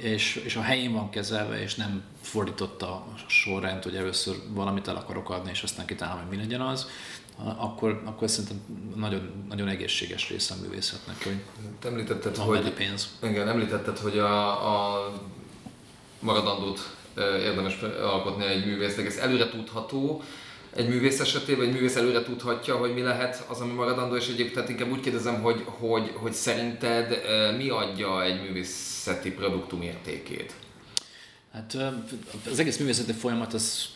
és, 0.00 0.36
és 0.36 0.56
a 0.56 0.62
helyén 0.62 0.92
van 0.92 1.10
kezelve, 1.10 1.60
és 1.60 1.74
nem 1.74 2.02
fordította 2.20 2.86
a 2.86 3.14
sorrend, 3.26 3.82
hogy 3.82 3.96
először 3.96 4.36
valamit 4.48 4.88
el 4.88 4.96
akarok 4.96 5.30
adni, 5.30 5.50
és 5.50 5.62
aztán 5.62 5.86
kitálom, 5.86 6.18
hogy 6.18 6.36
mi 6.36 6.36
legyen 6.36 6.60
az, 6.60 6.88
akkor, 7.44 8.02
akkor 8.04 8.30
szerintem 8.30 8.60
nagyon, 8.96 9.44
nagyon 9.48 9.68
egészséges 9.68 10.28
része 10.28 10.54
a 10.54 10.62
művészetnek, 10.62 11.24
hogy 11.24 11.40
említetted, 11.84 12.36
van 12.36 12.46
hogy, 12.46 12.72
pénz. 12.72 13.08
Igen, 13.22 13.48
említetted, 13.48 13.98
hogy 13.98 14.18
a, 14.18 14.50
a 14.74 15.12
maradandót 16.18 16.96
érdemes 17.42 17.82
alkotni 18.02 18.44
egy 18.44 18.66
művésznek. 18.66 19.06
Ez 19.06 19.16
előre 19.16 19.48
tudható, 19.48 20.22
egy 20.74 20.88
művész 20.88 21.20
esetében, 21.20 21.66
egy 21.66 21.72
művész 21.72 21.96
előre 21.96 22.22
tudhatja, 22.22 22.76
hogy 22.76 22.94
mi 22.94 23.00
lehet 23.00 23.44
az, 23.48 23.60
ami 23.60 23.72
maradandó, 23.72 24.16
és 24.16 24.26
egyébként 24.28 24.54
tehát 24.54 24.68
inkább 24.68 24.90
úgy 24.90 25.00
kérdezem, 25.00 25.42
hogy, 25.42 25.64
hogy, 25.64 26.12
hogy 26.14 26.32
szerinted 26.32 27.22
mi 27.56 27.68
adja 27.68 28.24
egy 28.24 28.42
művészeti 28.42 29.30
produktum 29.30 29.82
értékét? 29.82 30.54
Hát 31.52 31.76
az 32.50 32.58
egész 32.58 32.78
művészeti 32.78 33.12
folyamat 33.12 33.54
az 33.54 33.88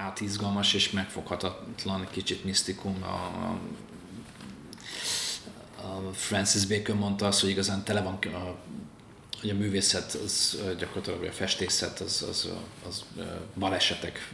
átizgalmas 0.00 0.74
és 0.74 0.90
megfoghatatlan, 0.90 2.06
kicsit 2.10 2.44
misztikum. 2.44 3.02
A, 3.02 3.48
a 5.82 6.12
Francis 6.12 6.66
Bacon 6.66 6.96
mondta 6.96 7.26
azt, 7.26 7.40
hogy 7.40 7.50
igazán 7.50 7.84
tele 7.84 8.02
van 8.02 8.18
a 8.34 8.56
hogy 9.40 9.50
a 9.50 9.54
művészet, 9.54 10.14
az 10.14 10.58
gyakorlatilag 10.78 11.24
a 11.24 11.32
festészet, 11.32 12.00
az, 12.00 12.26
az, 12.28 12.48
az 12.88 13.04
balesetek 13.54 14.32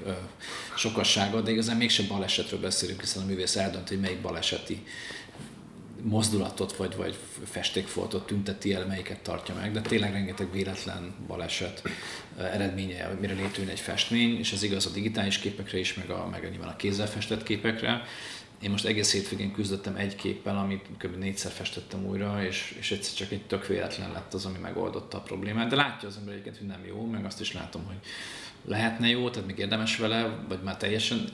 sokassága, 0.76 1.40
de 1.40 1.50
igazán 1.50 1.76
mégsem 1.76 2.06
balesetről 2.06 2.60
beszélünk, 2.60 3.00
hiszen 3.00 3.22
a 3.22 3.26
művész 3.26 3.56
eldönt, 3.56 3.88
hogy 3.88 4.00
melyik 4.00 4.20
baleseti 4.20 4.86
mozdulatot 6.08 6.76
vagy, 6.76 6.96
vagy 6.96 7.16
festékfoltot 7.44 8.26
tünteti 8.26 8.74
el, 8.74 8.86
melyiket 8.86 9.20
tartja 9.20 9.54
meg, 9.54 9.72
de 9.72 9.80
tényleg 9.80 10.12
rengeteg 10.12 10.52
véletlen 10.52 11.14
baleset 11.26 11.82
eredménye, 12.38 13.16
mire 13.20 13.34
létrejön 13.34 13.70
egy 13.70 13.80
festmény, 13.80 14.38
és 14.38 14.52
ez 14.52 14.62
igaz 14.62 14.86
a 14.86 14.90
digitális 14.90 15.38
képekre 15.38 15.78
is, 15.78 15.94
meg, 15.94 16.10
a, 16.10 16.28
meg 16.30 16.50
nyilván 16.50 16.68
a 16.68 16.76
kézzel 16.76 17.06
festett 17.06 17.42
képekre. 17.42 18.02
Én 18.62 18.70
most 18.70 18.84
egész 18.84 19.12
hétvégén 19.12 19.52
küzdöttem 19.52 19.96
egy 19.96 20.14
képpel, 20.14 20.56
amit 20.56 20.86
kb. 20.98 21.18
négyszer 21.18 21.52
festettem 21.52 22.06
újra, 22.06 22.44
és, 22.44 22.76
és 22.78 22.90
egyszer 22.90 23.14
csak 23.14 23.30
egy 23.30 23.46
tök 23.46 23.66
véletlen 23.66 24.12
lett 24.12 24.34
az, 24.34 24.44
ami 24.44 24.58
megoldotta 24.58 25.16
a 25.16 25.20
problémát. 25.20 25.68
De 25.68 25.76
látja 25.76 26.08
az 26.08 26.16
ember 26.16 26.32
egyébként, 26.32 26.58
hogy 26.58 26.66
nem 26.66 26.86
jó, 26.86 27.06
meg 27.06 27.24
azt 27.24 27.40
is 27.40 27.52
látom, 27.52 27.84
hogy 27.84 27.96
lehetne 28.64 29.08
jó, 29.08 29.30
tehát 29.30 29.46
még 29.46 29.58
érdemes 29.58 29.96
vele, 29.96 30.44
vagy 30.48 30.62
már 30.62 30.76
teljesen 30.76 31.28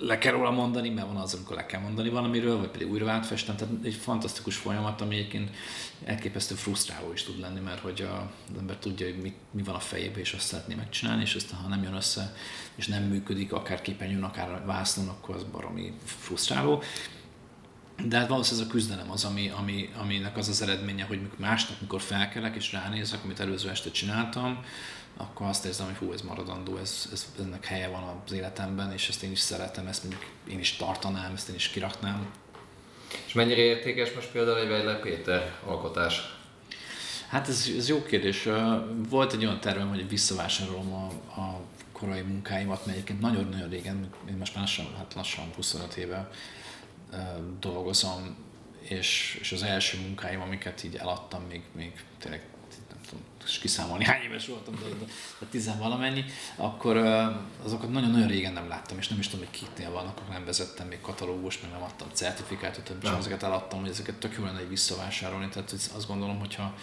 le 0.00 0.18
kell 0.18 0.32
róla 0.32 0.50
mondani, 0.50 0.88
mert 0.88 1.06
van 1.06 1.16
az, 1.16 1.34
amikor 1.34 1.56
le 1.56 1.66
kell 1.66 1.80
mondani 1.80 2.08
valamiről, 2.08 2.58
vagy 2.58 2.68
pedig 2.68 2.90
újra 2.90 3.10
átfestem. 3.10 3.56
Tehát 3.56 3.74
egy 3.82 3.94
fantasztikus 3.94 4.56
folyamat, 4.56 5.00
ami 5.00 5.14
egyébként 5.14 5.50
elképesztő 6.04 6.54
frusztráló 6.54 7.12
is 7.12 7.22
tud 7.22 7.40
lenni, 7.40 7.60
mert 7.60 7.80
hogy 7.80 8.00
a, 8.00 8.30
az 8.52 8.58
ember 8.58 8.76
tudja, 8.76 9.06
hogy 9.06 9.18
mi, 9.22 9.34
mi 9.50 9.62
van 9.62 9.74
a 9.74 9.78
fejében, 9.78 10.18
és 10.18 10.32
azt 10.32 10.46
szeretné 10.46 10.74
megcsinálni, 10.74 11.22
és 11.22 11.34
aztán 11.34 11.60
ha 11.60 11.68
nem 11.68 11.82
jön 11.82 11.94
össze, 11.94 12.34
és 12.74 12.86
nem 12.86 13.02
működik, 13.02 13.52
akár 13.52 13.80
képernyőn, 13.80 14.22
akár 14.22 14.62
vásznon, 14.66 15.08
akkor 15.08 15.34
az 15.34 15.44
baromi 15.44 15.92
frusztráló. 16.04 16.82
De 18.08 18.18
hát 18.18 18.28
valószínűleg 18.28 18.66
ez 18.66 18.72
a 18.72 18.76
küzdelem 18.76 19.10
az, 19.10 19.24
ami, 19.24 19.48
ami, 19.48 19.90
aminek 20.00 20.36
az 20.36 20.48
az 20.48 20.62
eredménye, 20.62 21.04
hogy 21.04 21.20
másnap, 21.36 21.80
mikor 21.80 22.00
felkelek 22.00 22.56
és 22.56 22.72
ránézek, 22.72 23.24
amit 23.24 23.40
előző 23.40 23.68
este 23.70 23.90
csináltam, 23.90 24.64
akkor 25.16 25.46
azt 25.46 25.64
érzem, 25.64 25.86
hogy 25.86 25.96
hú, 25.96 26.12
ez 26.12 26.20
maradandó, 26.22 26.76
ez, 26.76 27.08
ez, 27.12 27.26
ennek 27.40 27.64
helye 27.64 27.88
van 27.88 28.22
az 28.24 28.32
életemben, 28.32 28.92
és 28.92 29.08
ezt 29.08 29.22
én 29.22 29.30
is 29.30 29.38
szeretem, 29.38 29.86
ezt 29.86 30.02
mondjuk 30.02 30.30
én 30.48 30.58
is 30.58 30.76
tartanám, 30.76 31.32
ezt 31.34 31.48
én 31.48 31.54
is 31.54 31.68
kiraknám. 31.68 32.32
És 33.26 33.32
mennyire 33.32 33.60
értékes 33.60 34.12
most 34.12 34.30
például 34.30 34.58
egy 34.58 34.68
Weiler 34.68 35.00
Péter 35.00 35.54
alkotás? 35.64 36.34
Hát 37.28 37.48
ez, 37.48 37.70
ez 37.76 37.88
jó 37.88 38.02
kérdés. 38.02 38.48
Volt 39.08 39.32
egy 39.32 39.44
olyan 39.44 39.60
tervem, 39.60 39.88
hogy 39.88 40.08
visszavásárolom 40.08 40.92
a, 40.92 41.06
a 41.40 41.60
korai 41.92 42.20
munkáimat, 42.20 42.86
mert 42.86 42.96
egyébként 42.96 43.20
nagyon-nagyon 43.20 43.68
régen, 43.68 44.10
én 44.28 44.36
most 44.36 44.54
már 44.54 44.64
lassan, 44.64 44.94
hát 44.96 45.14
lassan 45.14 45.44
25 45.54 45.94
éve 45.94 46.30
dolgozom, 47.60 48.36
és, 48.80 49.38
és 49.40 49.52
az 49.52 49.62
első 49.62 49.98
munkáim, 50.00 50.40
amiket 50.40 50.84
így 50.84 50.96
eladtam, 50.96 51.42
még, 51.48 51.62
még 51.72 51.92
tényleg 52.18 52.42
és 53.46 53.58
kiszámolni 53.58 54.04
hány 54.04 54.22
éves 54.22 54.46
voltam, 54.46 54.74
de, 54.74 54.88
de, 54.88 55.04
de 55.38 55.46
tizen 55.50 55.78
valamennyi, 55.78 56.24
akkor 56.56 56.96
azokat 57.64 57.90
nagyon-nagyon 57.90 58.28
régen 58.28 58.52
nem 58.52 58.68
láttam, 58.68 58.98
és 58.98 59.08
nem 59.08 59.18
is 59.18 59.28
tudom, 59.28 59.46
hogy 59.46 59.58
kiknél 59.58 59.90
vannak, 59.90 60.18
akkor 60.18 60.32
nem 60.32 60.44
vezettem 60.44 60.86
még 60.86 61.00
katalógust, 61.00 61.62
meg 61.62 61.70
nem 61.70 61.82
adtam 61.82 62.08
certifikátot, 62.12 62.92
és 63.02 63.08
ezeket 63.08 63.42
eladtam, 63.42 63.80
hogy 63.80 63.90
ezeket 63.90 64.14
tök 64.14 64.34
jó 64.38 64.44
lenne 64.44 64.58
egy 64.58 64.68
visszavásárolni, 64.68 65.48
tehát 65.48 65.72
azt 65.72 66.06
gondolom, 66.06 66.38
hogyha 66.38 66.74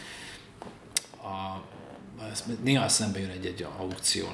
a, 1.24 1.62
néha 2.62 2.90
szembe 2.90 3.20
jön 3.20 3.30
egy-egy 3.30 3.68
aukció, 3.78 4.32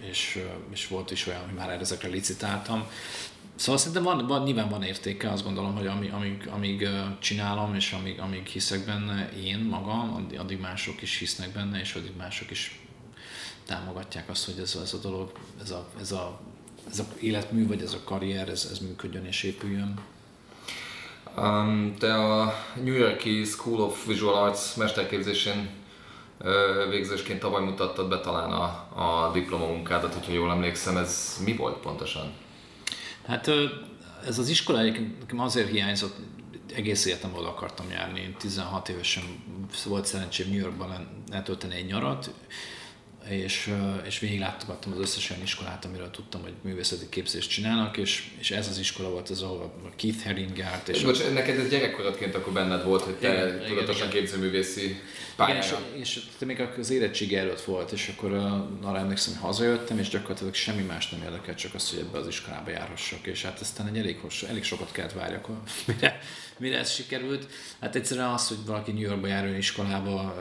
és, 0.00 0.44
és 0.72 0.88
volt 0.88 1.10
is 1.10 1.26
olyan, 1.26 1.44
hogy 1.44 1.54
már 1.54 1.70
ezekre 1.70 2.08
licitáltam, 2.08 2.86
Szóval 3.56 3.78
szerintem 3.78 4.02
van, 4.02 4.26
van, 4.26 4.42
nyilván 4.42 4.68
van 4.68 4.82
értéke, 4.82 5.30
azt 5.30 5.44
gondolom, 5.44 5.74
hogy 5.74 5.86
amíg, 5.86 6.12
amíg, 6.12 6.48
amíg 6.52 6.88
csinálom, 7.18 7.74
és 7.74 7.92
amíg, 7.92 8.20
amíg 8.20 8.46
hiszek 8.46 8.84
benne 8.84 9.28
én 9.44 9.58
magam, 9.58 10.26
addig, 10.38 10.60
mások 10.60 11.02
is 11.02 11.18
hisznek 11.18 11.52
benne, 11.52 11.80
és 11.80 11.94
addig 11.94 12.16
mások 12.16 12.50
is 12.50 12.80
támogatják 13.66 14.28
azt, 14.28 14.44
hogy 14.44 14.58
ez, 14.58 14.78
ez 14.82 14.92
a 14.92 14.98
dolog, 14.98 15.32
ez 15.62 15.70
a, 15.70 15.86
ez 16.00 16.12
a, 16.12 16.40
ez 16.90 16.98
a 16.98 17.04
életmű, 17.20 17.66
vagy 17.66 17.82
ez 17.82 17.92
a 17.92 18.04
karrier, 18.04 18.48
ez, 18.48 18.68
ez 18.70 18.78
működjön 18.78 19.24
és 19.24 19.42
épüljön. 19.42 19.94
Um, 21.36 21.94
te 21.98 22.14
a 22.14 22.54
New 22.82 22.94
Yorki 22.94 23.44
School 23.44 23.80
of 23.80 24.06
Visual 24.06 24.34
Arts 24.34 24.76
mesterképzésén 24.76 25.70
végzősként 26.90 27.40
tavaly 27.40 27.62
mutattad 27.62 28.08
be 28.08 28.20
talán 28.20 28.50
a, 28.50 28.64
a 28.94 29.30
diplomamunkádat, 29.32 30.14
hogyha 30.14 30.32
jól 30.32 30.50
emlékszem, 30.50 30.96
ez 30.96 31.40
mi 31.44 31.56
volt 31.56 31.76
pontosan? 31.76 32.32
Hát 33.26 33.50
ez 34.26 34.38
az 34.38 34.48
iskola 34.48 34.82
nekem 34.82 35.40
azért 35.40 35.70
hiányzott, 35.70 36.16
egész 36.74 37.04
életem 37.04 37.34
oda 37.34 37.48
akartam 37.48 37.90
járni. 37.90 38.20
Én 38.20 38.34
16 38.38 38.88
évesen 38.88 39.22
volt 39.84 40.06
szerencsém 40.06 40.48
New 40.48 40.58
Yorkban 40.58 41.08
eltölteni 41.30 41.74
egy 41.74 41.86
nyarat, 41.86 42.34
és, 43.28 43.74
és 44.06 44.18
végig 44.18 44.38
látogattam 44.38 44.92
az 44.92 44.98
összes 44.98 45.30
olyan 45.30 45.42
iskolát, 45.42 45.84
amiről 45.84 46.10
tudtam, 46.10 46.42
hogy 46.42 46.52
művészeti 46.62 47.08
képzést 47.08 47.50
csinálnak, 47.50 47.96
és, 47.96 48.30
és 48.38 48.50
ez 48.50 48.68
az 48.68 48.78
iskola 48.78 49.10
volt 49.10 49.28
az, 49.28 49.42
ahol 49.42 49.74
a 49.84 49.88
Keith 49.96 50.24
Haring 50.24 50.56
járt. 50.56 50.88
És 50.88 51.02
Bocs, 51.02 51.20
a... 51.20 51.28
neked 51.28 51.58
ez 51.58 51.68
gyerekkorodként 51.68 52.34
akkor 52.34 52.52
benned 52.52 52.84
volt, 52.84 53.02
hogy 53.02 53.14
te 53.14 53.28
igen, 53.28 53.66
tudatosan 53.66 54.08
igen, 54.08 54.20
képzőművészi 54.20 55.00
pályára. 55.36 55.66
Igen, 55.66 56.00
és, 56.00 56.16
és 56.16 56.22
te 56.38 56.44
még 56.44 56.60
az 56.78 56.90
érettségi 56.90 57.36
előtt 57.36 57.60
volt, 57.60 57.92
és 57.92 58.12
akkor 58.16 58.32
arra 58.82 58.98
emlékszem, 58.98 59.32
hogy 59.32 59.42
hazajöttem, 59.42 59.98
és 59.98 60.08
gyakorlatilag 60.08 60.54
semmi 60.54 60.82
más 60.82 61.08
nem 61.08 61.22
érdekelt, 61.22 61.58
csak 61.58 61.74
az, 61.74 61.90
hogy 61.90 61.98
ebbe 61.98 62.18
az 62.18 62.26
iskolába 62.26 62.70
járhassak, 62.70 63.26
és 63.26 63.42
hát 63.42 63.60
aztán 63.60 63.86
egy 63.86 63.98
elég, 63.98 64.18
hosszú, 64.20 64.46
elég 64.46 64.64
sokat 64.64 64.92
kellett 64.92 65.12
várjak, 65.12 65.48
mire, 65.86 66.20
mire 66.58 66.78
ez 66.78 66.90
sikerült. 66.90 67.46
Hát 67.80 67.96
egyszerűen 67.96 68.28
az, 68.28 68.48
hogy 68.48 68.58
valaki 68.66 68.92
New 68.92 69.02
Yorkba 69.02 69.26
járjon 69.26 69.56
iskolába, 69.56 70.34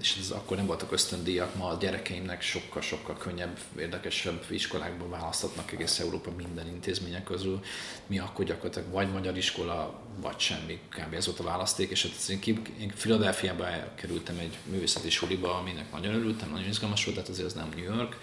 és 0.00 0.16
ez 0.20 0.30
akkor 0.30 0.56
nem 0.56 0.66
voltak 0.66 0.92
ösztöndíjak, 0.92 1.54
ma 1.54 1.68
a 1.68 1.76
gyerekeimnek 1.76 2.42
sokkal-sokkal 2.42 3.16
könnyebb, 3.16 3.58
érdekesebb 3.78 4.44
iskolákból 4.48 5.08
választhatnak 5.08 5.72
egész 5.72 5.98
Európa 5.98 6.30
minden 6.30 6.66
intézmények 6.66 7.24
közül. 7.24 7.60
Mi 8.06 8.18
akkor 8.18 8.44
gyakorlatilag 8.44 8.90
vagy 8.90 9.12
magyar 9.12 9.36
iskola, 9.36 10.00
vagy 10.20 10.38
semmi, 10.38 10.78
kb. 10.88 11.14
ez 11.14 11.26
volt 11.26 11.38
a 11.38 11.42
választék, 11.42 11.90
és 11.90 12.02
hát 12.02 12.28
én, 12.28 12.40
ki, 12.40 12.62
én 12.80 12.88
Philadelphiába 12.88 13.66
kerültem 13.94 14.38
egy 14.38 14.58
művészeti 14.64 15.10
suliba, 15.10 15.58
aminek 15.58 15.92
nagyon 15.92 16.14
örültem, 16.14 16.50
nagyon 16.50 16.68
izgalmas 16.68 17.04
volt, 17.04 17.16
tehát 17.16 17.32
azért 17.32 17.46
az 17.46 17.54
nem 17.54 17.68
New 17.76 17.94
York, 17.94 18.16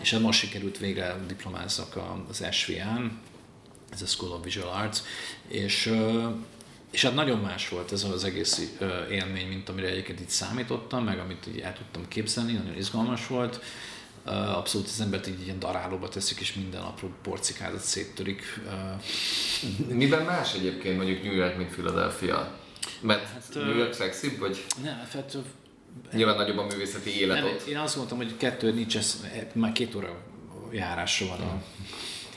és 0.00 0.10
hát 0.10 0.20
most 0.20 0.38
sikerült 0.38 0.78
végre 0.78 1.16
diplomázzak 1.26 1.98
az 2.28 2.46
SVN, 2.50 3.10
ez 3.90 4.02
a 4.02 4.06
School 4.06 4.32
of 4.32 4.44
Visual 4.44 4.68
Arts, 4.68 4.98
és 5.48 5.92
és 6.90 7.02
hát 7.02 7.14
nagyon 7.14 7.38
más 7.38 7.68
volt 7.68 7.92
ez 7.92 8.04
az 8.04 8.24
egész 8.24 8.70
élmény, 9.10 9.48
mint 9.48 9.68
amire 9.68 9.88
egyébként 9.88 10.20
itt 10.20 10.28
számítottam, 10.28 11.04
meg 11.04 11.18
amit 11.18 11.46
így 11.46 11.58
el 11.58 11.72
tudtam 11.72 12.08
képzelni, 12.08 12.52
nagyon 12.52 12.76
izgalmas 12.76 13.26
volt. 13.26 13.60
Abszolút 14.54 14.86
az 14.86 15.00
embert 15.00 15.26
így 15.26 15.42
ilyen 15.44 15.58
darálóba 15.58 16.08
teszik, 16.08 16.40
és 16.40 16.54
minden 16.54 16.80
apró 16.80 17.10
porcikádat 17.22 17.80
széttörik. 17.80 18.60
Miben 19.88 20.24
más 20.24 20.54
egyébként 20.54 20.96
mondjuk 20.96 21.22
New 21.22 21.34
York, 21.34 21.56
mint 21.56 21.70
Philadelphia? 21.70 22.58
Mert 23.00 23.32
hát, 23.32 23.54
New 23.54 23.76
York 23.76 23.92
szexibb, 23.92 24.38
vagy? 24.38 24.64
Nem, 24.82 25.06
hát 25.12 25.36
Nyilván 26.12 26.36
nagyobb 26.36 26.58
a 26.58 26.66
művészeti 26.66 27.20
élet 27.20 27.42
nem, 27.42 27.56
Én 27.68 27.76
azt 27.76 27.96
mondtam, 27.96 28.18
hogy 28.18 28.36
kettő 28.36 28.72
nincs, 28.72 28.96
ez, 28.96 29.24
már 29.52 29.72
két 29.72 29.94
óra 29.94 30.22
járásra 30.72 31.26
van 31.26 31.40
a 31.40 31.62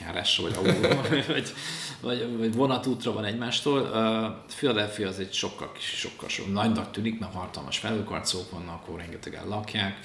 járásra, 0.00 0.42
vagy 0.42 0.54
autóra, 0.54 1.00
vagy, 1.26 1.52
vagy, 2.00 2.36
vagy 2.38 2.54
vonatútra 2.54 3.12
van 3.12 3.24
egymástól. 3.24 3.80
Uh, 3.80 4.54
Philadelphia 4.56 5.08
az 5.08 5.18
egy 5.18 5.32
sokkal 5.32 5.72
kis, 5.72 5.84
sokkal 5.84 6.28
sok 6.28 6.52
nagynak 6.52 6.92
tűnik, 6.92 7.18
mert 7.18 7.34
hatalmas 7.34 7.78
felőkarcók 7.78 8.50
vannak, 8.50 8.74
akkor 8.74 8.98
rengetegen 8.98 9.48
lakják. 9.48 9.98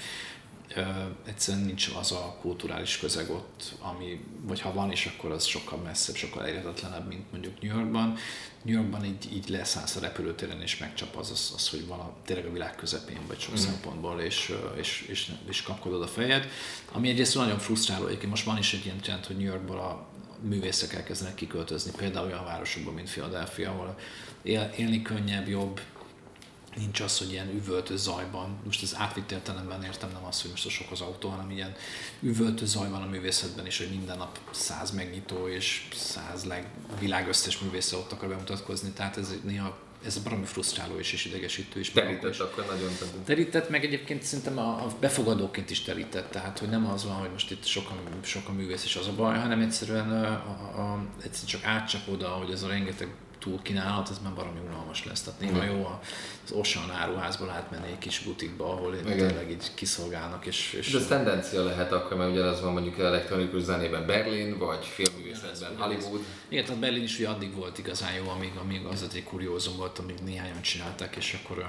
ö, 0.74 0.80
egyszerűen 1.26 1.64
nincs 1.64 1.90
az 2.00 2.12
a 2.12 2.36
kulturális 2.40 2.98
közeg 2.98 3.30
ott, 3.30 3.72
ami, 3.80 4.20
vagy 4.42 4.60
ha 4.60 4.72
van 4.72 4.92
is, 4.92 5.06
akkor 5.06 5.30
az 5.30 5.44
sokkal 5.44 5.78
messzebb, 5.78 6.14
sokkal 6.14 6.42
elérhetetlenebb, 6.42 7.08
mint 7.08 7.30
mondjuk 7.32 7.60
New 7.62 7.76
Yorkban. 7.76 8.16
New 8.62 8.74
Yorkban 8.74 9.04
így, 9.04 9.32
így 9.32 9.48
leszállsz 9.48 9.96
a 9.96 10.00
repülőtéren, 10.00 10.62
és 10.62 10.78
megcsap 10.78 11.16
az, 11.16 11.30
az, 11.30 11.52
az 11.54 11.68
hogy 11.68 11.86
van 11.86 11.98
a, 11.98 12.12
tényleg 12.24 12.46
a 12.46 12.52
világ 12.52 12.74
közepén, 12.74 13.20
vagy 13.26 13.38
sok 13.38 13.52
mm. 13.52 13.56
szempontból, 13.56 14.20
és, 14.20 14.54
és, 14.76 15.06
és, 15.08 15.32
és 15.48 15.62
kapkodod 15.62 16.02
a 16.02 16.06
fejed. 16.06 16.48
Ami 16.92 17.08
egyrészt 17.08 17.34
nagyon 17.34 17.58
frusztráló, 17.58 18.06
egyébként 18.06 18.30
most 18.30 18.44
van 18.44 18.58
is 18.58 18.72
egy 18.74 18.84
ilyen 18.84 19.00
trend, 19.00 19.26
hogy 19.26 19.36
New 19.36 19.46
Yorkból 19.46 19.78
a 19.78 20.06
művészek 20.40 20.94
elkezdenek 20.94 21.34
kiköltözni, 21.34 21.90
például 21.96 22.26
olyan 22.26 22.44
városokban, 22.44 22.94
mint 22.94 23.10
Philadelphia, 23.10 23.70
ahol 23.70 23.96
él, 24.42 24.72
élni 24.76 25.02
könnyebb, 25.02 25.48
jobb, 25.48 25.80
nincs 26.76 27.00
az, 27.00 27.18
hogy 27.18 27.30
ilyen 27.30 27.48
üvöltő 27.54 27.96
zajban, 27.96 28.58
most 28.64 28.82
az 28.82 28.94
átvitt 28.98 29.30
értelemben 29.30 29.84
értem 29.84 30.10
nem 30.12 30.24
az, 30.24 30.42
hogy 30.42 30.50
most 30.50 30.66
a 30.66 30.70
sok 30.70 30.90
az 30.90 31.00
autó, 31.00 31.28
hanem 31.28 31.50
ilyen 31.50 31.74
üvöltő 32.20 32.66
zaj 32.66 32.88
van 32.88 33.02
a 33.02 33.06
művészetben 33.06 33.66
is, 33.66 33.78
hogy 33.78 33.90
minden 33.90 34.18
nap 34.18 34.38
száz 34.50 34.90
megnyitó 34.90 35.48
és 35.48 35.88
száz 35.94 36.44
leg 36.44 36.66
világösszes 36.98 37.58
művésze 37.58 37.96
ott 37.96 38.12
akar 38.12 38.28
bemutatkozni, 38.28 38.90
tehát 38.90 39.16
ez 39.16 39.34
néha 39.42 39.78
ez 40.04 40.18
baromi 40.18 40.44
frusztráló 40.44 40.98
és, 40.98 41.12
és 41.12 41.24
idegesítő 41.24 41.80
is. 41.80 41.90
Terített 41.90 42.38
akkor 42.38 42.66
nagyon 42.66 42.88
terített. 42.98 43.24
Terített, 43.24 43.68
meg 43.68 43.84
egyébként 43.84 44.22
szerintem 44.22 44.58
a, 44.58 44.84
a 44.84 44.94
befogadóként 45.00 45.70
is 45.70 45.82
terített, 45.82 46.30
tehát 46.30 46.58
hogy 46.58 46.68
nem 46.68 46.86
az 46.86 47.04
van, 47.04 47.14
hogy 47.14 47.30
most 47.30 47.50
itt 47.50 47.64
sokan, 47.64 47.96
sokan 48.22 48.54
művész 48.54 48.84
is 48.84 48.96
az 48.96 49.06
a 49.06 49.12
baj, 49.12 49.38
hanem 49.38 49.60
egyszerűen, 49.60 50.10
a, 50.10 50.26
a, 50.26 50.80
a, 50.80 51.04
egyszerűen 51.16 51.46
csak 51.46 51.64
átcsap 51.64 52.08
oda, 52.08 52.28
hogy 52.28 52.50
ez 52.50 52.62
a 52.62 52.68
rengeteg 52.68 53.08
túlkínálat, 53.40 54.10
ez 54.10 54.18
már 54.22 54.32
baromi 54.32 54.60
unalmas 54.68 55.04
lesz. 55.04 55.22
Tehát 55.22 55.40
néha 55.40 55.64
jó 55.64 56.00
az 56.44 56.52
Ocean 56.52 56.90
áruházból 56.90 57.50
átmenni 57.50 57.86
egy 57.86 57.98
kis 57.98 58.18
butikba, 58.18 58.72
ahol 58.72 58.94
Igen. 58.94 59.16
tényleg 59.16 59.50
így 59.50 59.74
kiszolgálnak. 59.74 60.46
És, 60.46 60.72
és 60.72 60.90
De 60.90 60.98
ez 60.98 61.06
tendencia 61.06 61.64
lehet 61.64 61.92
akkor, 61.92 62.16
mert 62.16 62.30
ugyanaz 62.30 62.60
van 62.60 62.72
mondjuk 62.72 62.98
elektronikus 62.98 63.62
zenében 63.62 64.06
Berlin, 64.06 64.58
vagy 64.58 64.84
filmművészetben 64.84 65.76
Hollywood. 65.76 66.20
Igen, 66.48 66.64
tehát 66.64 66.80
Berlin 66.80 67.02
is 67.02 67.18
ugye 67.18 67.28
addig 67.28 67.54
volt 67.54 67.78
igazán 67.78 68.12
jó, 68.12 68.28
amíg, 68.28 68.52
amíg 68.60 68.84
az 68.84 69.06
egy 69.14 69.24
kuriózum 69.24 69.76
volt, 69.76 69.98
amíg 69.98 70.16
néhányan 70.24 70.62
csinálták, 70.62 71.16
és 71.16 71.38
akkor 71.42 71.64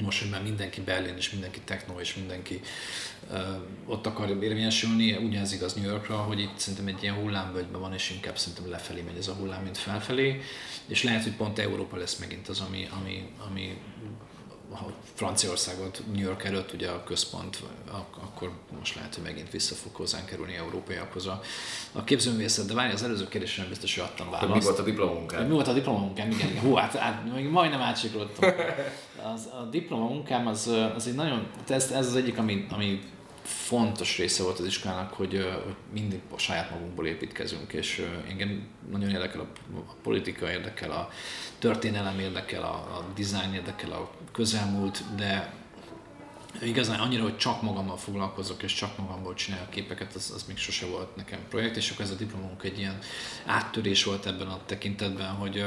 most, 0.00 0.20
hogy 0.20 0.30
már 0.30 0.42
mindenki 0.42 0.80
Berlin, 0.80 1.16
és 1.16 1.30
mindenki 1.30 1.60
techno, 1.64 2.00
és 2.00 2.14
mindenki 2.14 2.60
uh, 3.30 3.38
ott 3.86 4.06
akar 4.06 4.28
érvényesülni, 4.42 5.16
ugyanez 5.16 5.52
igaz 5.52 5.74
New 5.74 5.84
Yorkra, 5.90 6.16
hogy 6.16 6.40
itt 6.40 6.58
szerintem 6.58 6.86
egy 6.86 7.02
ilyen 7.02 7.14
hullámvölgyben 7.14 7.80
van, 7.80 7.92
és 7.92 8.10
inkább 8.10 8.38
szerintem 8.38 8.70
lefelé 8.70 9.00
megy 9.00 9.16
ez 9.16 9.28
a 9.28 9.32
hullám, 9.32 9.62
mint 9.62 9.78
felfelé, 9.78 10.40
és 10.86 11.02
lehet, 11.02 11.22
hogy 11.22 11.36
pont 11.36 11.58
Európa 11.58 11.96
lesz 11.96 12.18
megint 12.18 12.48
az, 12.48 12.60
ami, 12.60 12.88
ami, 13.00 13.28
ami 13.48 13.78
Franciaországot 15.14 16.02
New 16.12 16.22
York 16.22 16.44
előtt 16.44 16.72
ugye 16.72 16.88
a 16.88 17.04
központ, 17.04 17.62
akkor 18.20 18.50
most 18.78 18.94
lehet, 18.94 19.14
hogy 19.14 19.24
megint 19.24 19.50
vissza 19.50 19.74
fog 19.74 19.94
hozzánk 19.94 20.26
kerülni 20.26 20.54
európaiakhoz 20.54 21.26
a, 21.26 21.40
a 21.92 22.04
képzőművészet. 22.04 22.66
De 22.66 22.74
várj, 22.74 22.92
az 22.92 23.02
előző 23.02 23.28
kérdésre 23.28 23.64
biztos, 23.68 23.98
hogy 23.98 24.04
adtam 24.04 24.30
választ. 24.30 24.54
Mi 24.54 24.60
volt 24.60 24.78
a 24.78 24.82
diplomunkám? 24.82 25.46
Mi 25.46 25.52
volt 25.52 25.68
a 25.68 25.72
diplomunkám? 25.72 26.30
Igen, 26.30 26.48
igen. 26.48 26.62
Hú, 26.62 26.74
hát, 26.74 26.96
hát 26.96 27.50
majdnem 27.50 27.80
átsiklottam. 27.80 28.50
Az, 29.34 29.48
a 29.60 29.62
diplomunkám 29.70 30.46
az, 30.46 30.70
az 30.94 31.06
egy 31.06 31.14
nagyon, 31.14 31.46
ez, 31.68 31.90
ez 31.90 32.06
az 32.06 32.16
egyik, 32.16 32.38
ami, 32.38 32.66
ami 32.70 33.00
fontos 33.42 34.18
része 34.18 34.42
volt 34.42 34.58
az 34.58 34.66
iskolának, 34.66 35.12
hogy, 35.12 35.32
hogy 35.64 35.74
mindig 35.92 36.20
a 36.34 36.38
saját 36.38 36.70
magunkból 36.70 37.06
építkezünk, 37.06 37.72
és 37.72 38.06
engem 38.28 38.68
nagyon 38.90 39.10
érdekel 39.10 39.40
a, 39.40 39.46
a 39.76 39.94
politika, 40.02 40.50
érdekel 40.50 40.90
a 40.90 41.08
történelem, 41.58 42.18
érdekel 42.18 42.62
a, 42.62 42.74
a 42.74 43.04
design, 43.16 43.54
érdekel 43.54 43.92
a 43.92 44.10
közelmúlt, 44.32 45.02
de 45.16 45.52
igazán 46.62 47.00
annyira, 47.00 47.22
hogy 47.22 47.36
csak 47.36 47.62
magammal 47.62 47.96
foglalkozok, 47.96 48.62
és 48.62 48.74
csak 48.74 48.98
magamból 48.98 49.34
csinálok 49.34 49.70
képeket, 49.70 50.14
az, 50.14 50.32
az 50.34 50.44
még 50.48 50.56
sose 50.56 50.86
volt 50.86 51.16
nekem 51.16 51.38
projekt, 51.48 51.76
és 51.76 51.90
akkor 51.90 52.04
ez 52.04 52.10
a 52.10 52.14
diplomunk 52.14 52.62
egy 52.62 52.78
ilyen 52.78 52.98
áttörés 53.46 54.04
volt 54.04 54.26
ebben 54.26 54.46
a 54.46 54.60
tekintetben, 54.66 55.30
hogy 55.30 55.64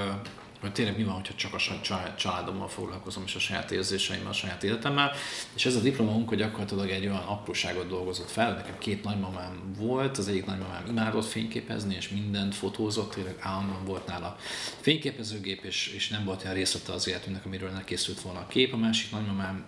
hogy 0.63 0.73
tényleg 0.73 0.97
mi 0.97 1.03
van, 1.03 1.13
hogyha 1.13 1.33
csak 1.35 1.53
a 1.53 2.15
családommal 2.15 2.67
foglalkozom, 2.67 3.23
és 3.25 3.35
a 3.35 3.39
saját 3.39 3.71
érzéseimmel, 3.71 4.29
a 4.29 4.33
saját 4.33 4.63
életemmel. 4.63 5.11
És 5.53 5.65
ez 5.65 5.75
a 5.75 5.79
diplomunk, 5.79 6.29
hogy 6.29 6.37
gyakorlatilag 6.37 6.89
egy 6.89 7.05
olyan 7.05 7.23
apróságot 7.23 7.87
dolgozott 7.87 8.29
fel. 8.29 8.53
Nekem 8.53 8.77
két 8.77 9.03
nagymamám 9.03 9.73
volt, 9.77 10.17
az 10.17 10.27
egyik 10.27 10.45
nagymamám 10.45 10.85
imádott 10.87 11.25
fényképezni, 11.25 11.95
és 11.95 12.09
mindent 12.09 12.55
fotózott, 12.55 13.13
tényleg 13.13 13.35
állandóan 13.39 13.85
volt 13.85 14.07
nála 14.07 14.37
fényképezőgép, 14.79 15.63
és, 15.63 15.87
és 15.95 16.09
nem 16.09 16.23
volt 16.23 16.43
olyan 16.43 16.55
részlete 16.55 16.93
az 16.93 17.07
életünknek, 17.07 17.45
amiről 17.45 17.69
ne 17.69 17.83
készült 17.83 18.21
volna 18.21 18.39
a 18.39 18.47
kép. 18.47 18.73
A 18.73 18.77
másik 18.77 19.11
nagymamám 19.11 19.63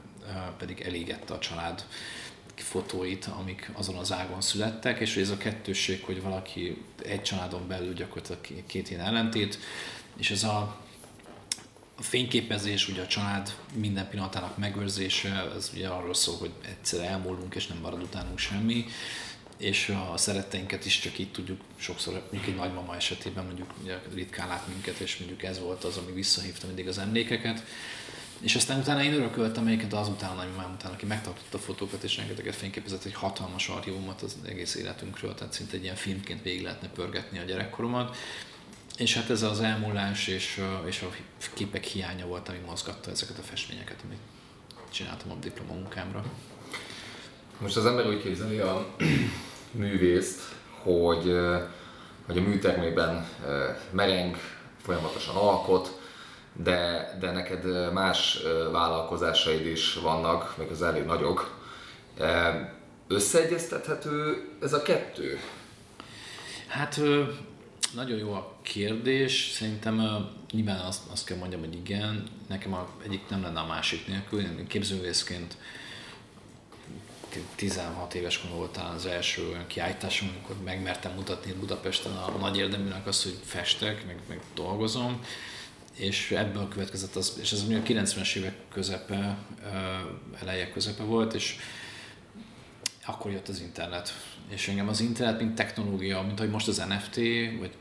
pedig 0.57 0.81
elégette 0.81 1.33
a 1.33 1.39
család 1.39 1.85
fotóit, 2.61 3.25
amik 3.25 3.71
azon 3.73 3.95
az 3.95 4.11
ágon 4.11 4.41
születtek, 4.41 4.99
és 4.99 5.17
ez 5.17 5.29
a 5.29 5.37
kettősség, 5.37 6.03
hogy 6.03 6.21
valaki 6.21 6.83
egy 7.03 7.21
családon 7.21 7.67
belül 7.67 7.93
gyakorlatilag 7.93 8.65
két 8.65 8.89
ilyen 8.89 9.01
ellentét, 9.01 9.59
és 10.17 10.31
ez 10.31 10.43
a 10.43 10.83
a 11.97 12.01
fényképezés, 12.01 12.87
ugye 12.87 13.01
a 13.01 13.07
család 13.07 13.55
minden 13.73 14.09
pillanatának 14.09 14.57
megőrzése, 14.57 15.41
az 15.55 15.71
ugye 15.73 15.87
arról 15.87 16.13
szól, 16.13 16.37
hogy 16.37 16.51
egyszer 16.65 17.05
elmúlunk 17.05 17.55
és 17.55 17.67
nem 17.67 17.77
marad 17.77 18.01
utánunk 18.01 18.37
semmi, 18.37 18.85
és 19.57 19.89
a 20.11 20.17
szeretteinket 20.17 20.85
is 20.85 20.99
csak 20.99 21.19
így 21.19 21.31
tudjuk 21.31 21.61
sokszor, 21.75 22.13
mondjuk 22.13 22.45
egy 22.45 22.55
nagymama 22.55 22.95
esetében 22.95 23.45
mondjuk 23.45 23.73
ritkán 24.13 24.47
lát 24.47 24.67
minket, 24.67 24.99
és 24.99 25.17
mondjuk 25.17 25.43
ez 25.43 25.59
volt 25.59 25.83
az, 25.83 25.97
ami 25.97 26.11
visszahívta 26.11 26.67
mindig 26.67 26.87
az 26.87 26.97
emlékeket. 26.97 27.63
És 28.41 28.55
aztán 28.55 28.79
utána 28.79 29.03
én 29.03 29.13
örököltem 29.13 29.67
egyébként 29.67 29.93
azután 29.93 30.29
a 30.29 30.33
nagymamám 30.33 30.73
után, 30.73 30.91
aki 30.91 31.05
megtartotta 31.05 31.57
a 31.57 31.61
fotókat 31.61 32.03
és 32.03 32.17
rengeteget 32.17 32.55
fényképezett 32.55 33.03
egy 33.03 33.13
hatalmas 33.13 33.67
archívumot 33.67 34.21
az 34.21 34.37
egész 34.45 34.75
életünkről, 34.75 35.33
tehát 35.33 35.53
szinte 35.53 35.75
egy 35.75 35.83
ilyen 35.83 35.95
filmként 35.95 36.43
végig 36.43 36.63
lehetne 36.63 36.87
pörgetni 36.87 37.39
a 37.39 37.43
gyerekkoromat. 37.43 38.15
És 38.97 39.13
hát 39.13 39.29
ez 39.29 39.41
az 39.41 39.59
elmúlás 39.59 40.27
és, 40.27 40.61
és 40.85 41.01
a 41.01 41.09
képek 41.53 41.83
hiánya 41.83 42.25
volt, 42.25 42.49
ami 42.49 42.57
mozgatta 42.65 43.11
ezeket 43.11 43.37
a 43.37 43.41
festményeket, 43.41 43.99
amit 44.05 44.19
csináltam 44.91 45.31
a 45.31 45.35
diplomunkámra. 45.35 46.23
Most 47.57 47.77
az 47.77 47.85
ember 47.85 48.07
úgy 48.07 48.21
képzeli 48.21 48.57
a 48.57 48.95
művészt, 49.71 50.41
hogy, 50.81 51.37
hogy 52.25 52.37
a 52.37 52.41
műtermében 52.41 53.27
mereng, 53.91 54.37
folyamatosan 54.81 55.35
alkot, 55.35 55.99
de, 56.63 57.09
de 57.19 57.31
neked 57.31 57.91
más 57.93 58.39
vállalkozásaid 58.71 59.65
is 59.65 59.93
vannak, 59.93 60.57
még 60.57 60.69
az 60.71 60.81
elég 60.81 61.05
nagyok. 61.05 61.63
Összeegyeztethető 63.07 64.43
ez 64.61 64.73
a 64.73 64.81
kettő? 64.81 65.39
Hát 66.67 66.99
nagyon 67.93 68.17
jó 68.17 68.33
a 68.33 68.55
kérdés. 68.61 69.51
Szerintem 69.53 70.25
nyilván 70.51 70.79
azt, 70.79 71.01
azt 71.11 71.25
kell 71.25 71.37
mondjam, 71.37 71.59
hogy 71.59 71.75
igen. 71.75 72.23
Nekem 72.47 72.73
a, 72.73 72.87
egyik 73.03 73.29
nem 73.29 73.41
lenne 73.41 73.59
a 73.59 73.65
másik 73.65 74.07
nélkül. 74.07 74.39
Én 74.39 74.67
képzővészként 74.67 75.57
16 77.55 78.13
éves 78.13 78.39
korom 78.39 78.57
volt 78.57 78.71
talán 78.71 78.93
az 78.93 79.05
első 79.05 79.47
olyan 79.47 79.67
kiállításom, 79.67 80.29
amikor 80.29 80.63
megmertem 80.63 81.11
mutatni 81.13 81.53
Budapesten 81.53 82.11
a 82.11 82.31
nagy 82.39 82.57
érdeműnek 82.57 83.07
azt, 83.07 83.23
hogy 83.23 83.37
festek, 83.43 84.05
meg, 84.05 84.19
meg 84.27 84.39
dolgozom 84.53 85.21
és 85.95 86.31
ebből 86.31 86.67
következett 86.67 87.15
az, 87.15 87.37
és 87.41 87.51
ez 87.51 87.61
a 87.61 87.65
90-es 87.65 88.35
évek 88.35 88.55
közepe, 88.69 89.37
eleje 90.41 90.71
közepe 90.71 91.03
volt, 91.03 91.33
és 91.33 91.55
akkor 93.05 93.31
jött 93.31 93.47
az 93.47 93.61
internet. 93.61 94.13
És 94.47 94.67
engem 94.67 94.87
az 94.87 95.01
internet, 95.01 95.39
mint 95.39 95.55
technológia, 95.55 96.21
mint 96.21 96.39
hogy 96.39 96.49
most 96.49 96.67
az 96.67 96.77
NFT, 96.77 97.15
vagy 97.59 97.71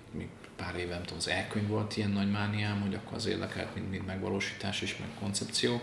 pár 0.57 0.77
éve, 0.77 0.95
nem 0.95 1.03
tudom, 1.03 1.19
az 1.19 1.29
elkönyv 1.29 1.69
volt 1.69 1.97
ilyen 1.97 2.11
nagy 2.11 2.31
mániám, 2.31 2.81
hogy 2.81 2.95
akkor 2.95 3.15
az 3.15 3.27
érdekelt, 3.27 3.75
mint, 3.75 3.91
mint 3.91 4.07
megvalósítás 4.07 4.81
és 4.81 4.97
meg 4.97 5.09
koncepció. 5.21 5.81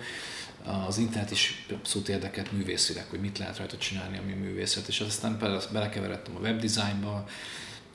Az 0.88 0.98
internet 0.98 1.32
is 1.32 1.66
abszolút 1.74 2.10
érdekelt 2.10 2.52
művészileg, 2.52 3.06
hogy 3.10 3.20
mit 3.20 3.38
lehet 3.38 3.58
rajta 3.58 3.78
csinálni, 3.78 4.18
ami 4.18 4.34
művészet, 4.34 4.88
és 4.88 5.00
aztán 5.00 5.38
belekeveredtem 5.72 6.36
a 6.36 6.40
webdesignba, 6.40 7.28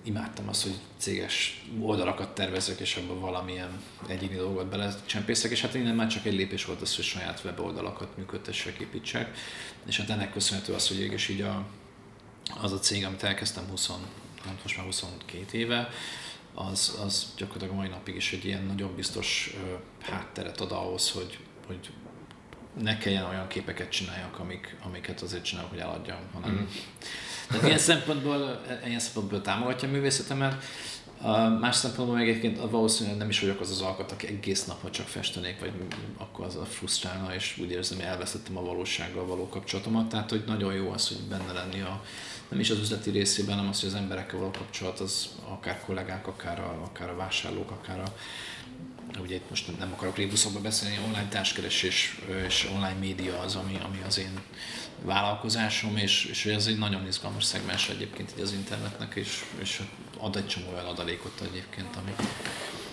imádtam 0.07 0.49
azt, 0.49 0.63
hogy 0.63 0.79
céges 0.99 1.65
oldalakat 1.81 2.35
tervezek, 2.35 2.81
és 2.81 2.97
abban 2.97 3.21
valamilyen 3.21 3.83
egyéni 4.07 4.37
dolgot 4.37 4.67
belecsempészek, 4.67 5.51
és 5.51 5.61
hát 5.61 5.75
innen 5.75 5.95
már 5.95 6.07
csak 6.07 6.27
egy 6.27 6.35
lépés 6.35 6.65
volt 6.65 6.81
az, 6.81 6.97
hogy 6.97 7.05
saját 7.05 7.43
weboldalakat 7.45 8.17
működtessek, 8.17 8.79
építsek, 8.79 9.37
és 9.87 9.99
hát 9.99 10.11
ennek 10.11 10.33
köszönhető 10.33 10.73
az, 10.73 10.89
hogy 10.89 11.01
és 11.01 11.29
így 11.29 11.41
a, 11.41 11.67
az 12.61 12.73
a 12.73 12.79
cég, 12.79 13.05
amit 13.05 13.23
elkezdtem 13.23 13.65
20, 13.69 13.91
hát 14.45 14.63
most 14.63 14.77
már 14.77 14.87
22 14.87 15.59
éve, 15.59 15.89
az, 16.55 16.99
az 17.05 17.33
gyakorlatilag 17.37 17.75
a 17.75 17.77
mai 17.77 17.89
napig 17.89 18.15
is 18.15 18.33
egy 18.33 18.45
ilyen 18.45 18.65
nagyon 18.65 18.95
biztos 18.95 19.55
ö, 19.55 19.75
hátteret 20.11 20.61
ad 20.61 20.73
ahhoz, 20.73 21.11
hogy, 21.11 21.39
hogy 21.67 21.91
ne 22.83 22.99
kelljen 22.99 23.25
olyan 23.25 23.47
képeket 23.47 23.91
csináljak, 23.91 24.39
amik, 24.39 24.77
amiket 24.83 25.21
azért 25.21 25.45
csinálok, 25.45 25.71
hogy 25.71 25.79
eladjam, 25.79 26.19
hanem 26.33 26.51
mm. 26.51 26.65
Tehát 27.49 27.67
ilyen 27.67 27.79
szempontból, 27.79 28.61
ilyen 28.87 28.99
szempontból 28.99 29.43
támogatja 29.43 29.89
a 29.89 29.91
művészetemet. 29.91 30.65
Más 31.61 31.77
szempontból 31.77 32.17
meg 32.17 32.29
egyébként 32.29 32.71
valószínűleg 32.71 33.19
nem 33.19 33.29
is 33.29 33.41
vagyok 33.41 33.61
az 33.61 33.71
az 33.71 33.81
alkat, 33.81 34.13
aki 34.13 34.27
egész 34.27 34.65
nap, 34.65 34.83
ha 34.83 34.91
csak 34.91 35.07
festenék, 35.07 35.61
vagy 35.61 35.73
akkor 36.17 36.45
az 36.45 36.57
a 36.57 36.65
frusztrálna, 36.65 37.35
és 37.35 37.59
úgy 37.61 37.71
érzem, 37.71 37.99
hogy 37.99 38.07
elvesztettem 38.07 38.57
a 38.57 38.63
valósággal 38.63 39.27
való 39.27 39.49
kapcsolatomat. 39.49 40.09
Tehát, 40.09 40.31
hogy 40.31 40.43
nagyon 40.47 40.75
jó 40.75 40.91
az, 40.91 41.09
hogy 41.09 41.21
benne 41.29 41.53
lenni 41.53 41.81
a, 41.81 42.05
nem 42.49 42.61
is 42.61 42.71
az 42.71 42.79
üzleti 42.79 43.11
részében, 43.11 43.55
hanem 43.55 43.71
az, 43.71 43.81
hogy 43.81 43.89
az 43.89 43.95
emberekkel 43.95 44.39
való 44.39 44.51
kapcsolat, 44.51 45.01
az 45.01 45.29
akár 45.49 45.81
kollégák, 45.87 46.27
akár 46.27 46.61
a, 46.61 46.81
akár 46.85 47.11
a 47.11 47.17
vásárlók, 47.17 47.71
akár 47.71 48.01
a, 48.01 48.17
ugye 49.21 49.35
itt 49.35 49.49
most 49.51 49.79
nem 49.79 49.93
akarok 49.93 50.17
rébuszokba 50.17 50.61
beszélni, 50.61 50.99
online 51.07 51.29
társkeresés 51.29 52.19
és 52.47 52.69
online 52.75 52.99
média 52.99 53.39
az, 53.39 53.55
ami, 53.55 53.79
ami 53.85 54.03
az 54.07 54.19
én 54.19 54.41
vállalkozásom, 55.03 55.97
és, 55.97 56.25
és 56.25 56.47
ez 56.47 56.67
egy 56.67 56.79
nagyon 56.79 57.07
izgalmas 57.07 57.45
szegmens 57.45 57.89
egyébként 57.89 58.33
így 58.37 58.43
az 58.43 58.53
internetnek, 58.53 59.15
és, 59.15 59.45
és 59.61 59.83
ad 60.19 60.37
egy 60.37 60.47
csomó 60.47 60.73
olyan 60.73 60.87
adalékot 60.87 61.41
egyébként, 61.41 61.97
ami, 61.97 62.15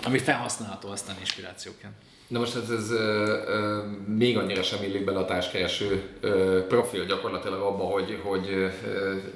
ami 0.03 0.17
felhasználható 0.17 0.89
aztán 0.89 1.15
inspirációként. 1.19 1.93
Na 2.33 2.39
most 2.39 2.55
ez, 2.55 2.69
ez 2.69 2.91
ö, 2.91 3.41
ö, 3.47 3.81
még 4.05 4.37
annyira 4.37 4.63
sem 4.63 4.83
illik 4.83 5.03
bele 5.03 5.19
a 5.19 5.25
társkereső 5.25 6.03
ö, 6.21 6.65
profil 6.67 7.05
gyakorlatilag 7.05 7.61
abba, 7.61 7.83
hogy, 7.83 8.19
hogy 8.23 8.47
ö, 8.49 8.67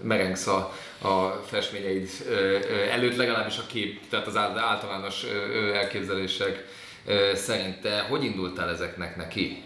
merengsz 0.01 0.47
a, 0.47 0.73
a 1.01 1.41
festményeid 1.45 2.09
ö, 2.29 2.33
ö, 2.33 2.89
előtt, 2.89 3.15
legalábbis 3.15 3.57
a 3.57 3.63
kép, 3.67 4.09
tehát 4.09 4.27
az 4.27 4.35
általános 4.35 5.25
ö, 5.25 5.73
elképzelések 5.73 6.65
ö, 7.05 7.31
szerint. 7.35 7.81
Te 7.81 8.01
hogy 8.01 8.23
indultál 8.23 8.69
ezeknek 8.69 9.15
neki? 9.15 9.63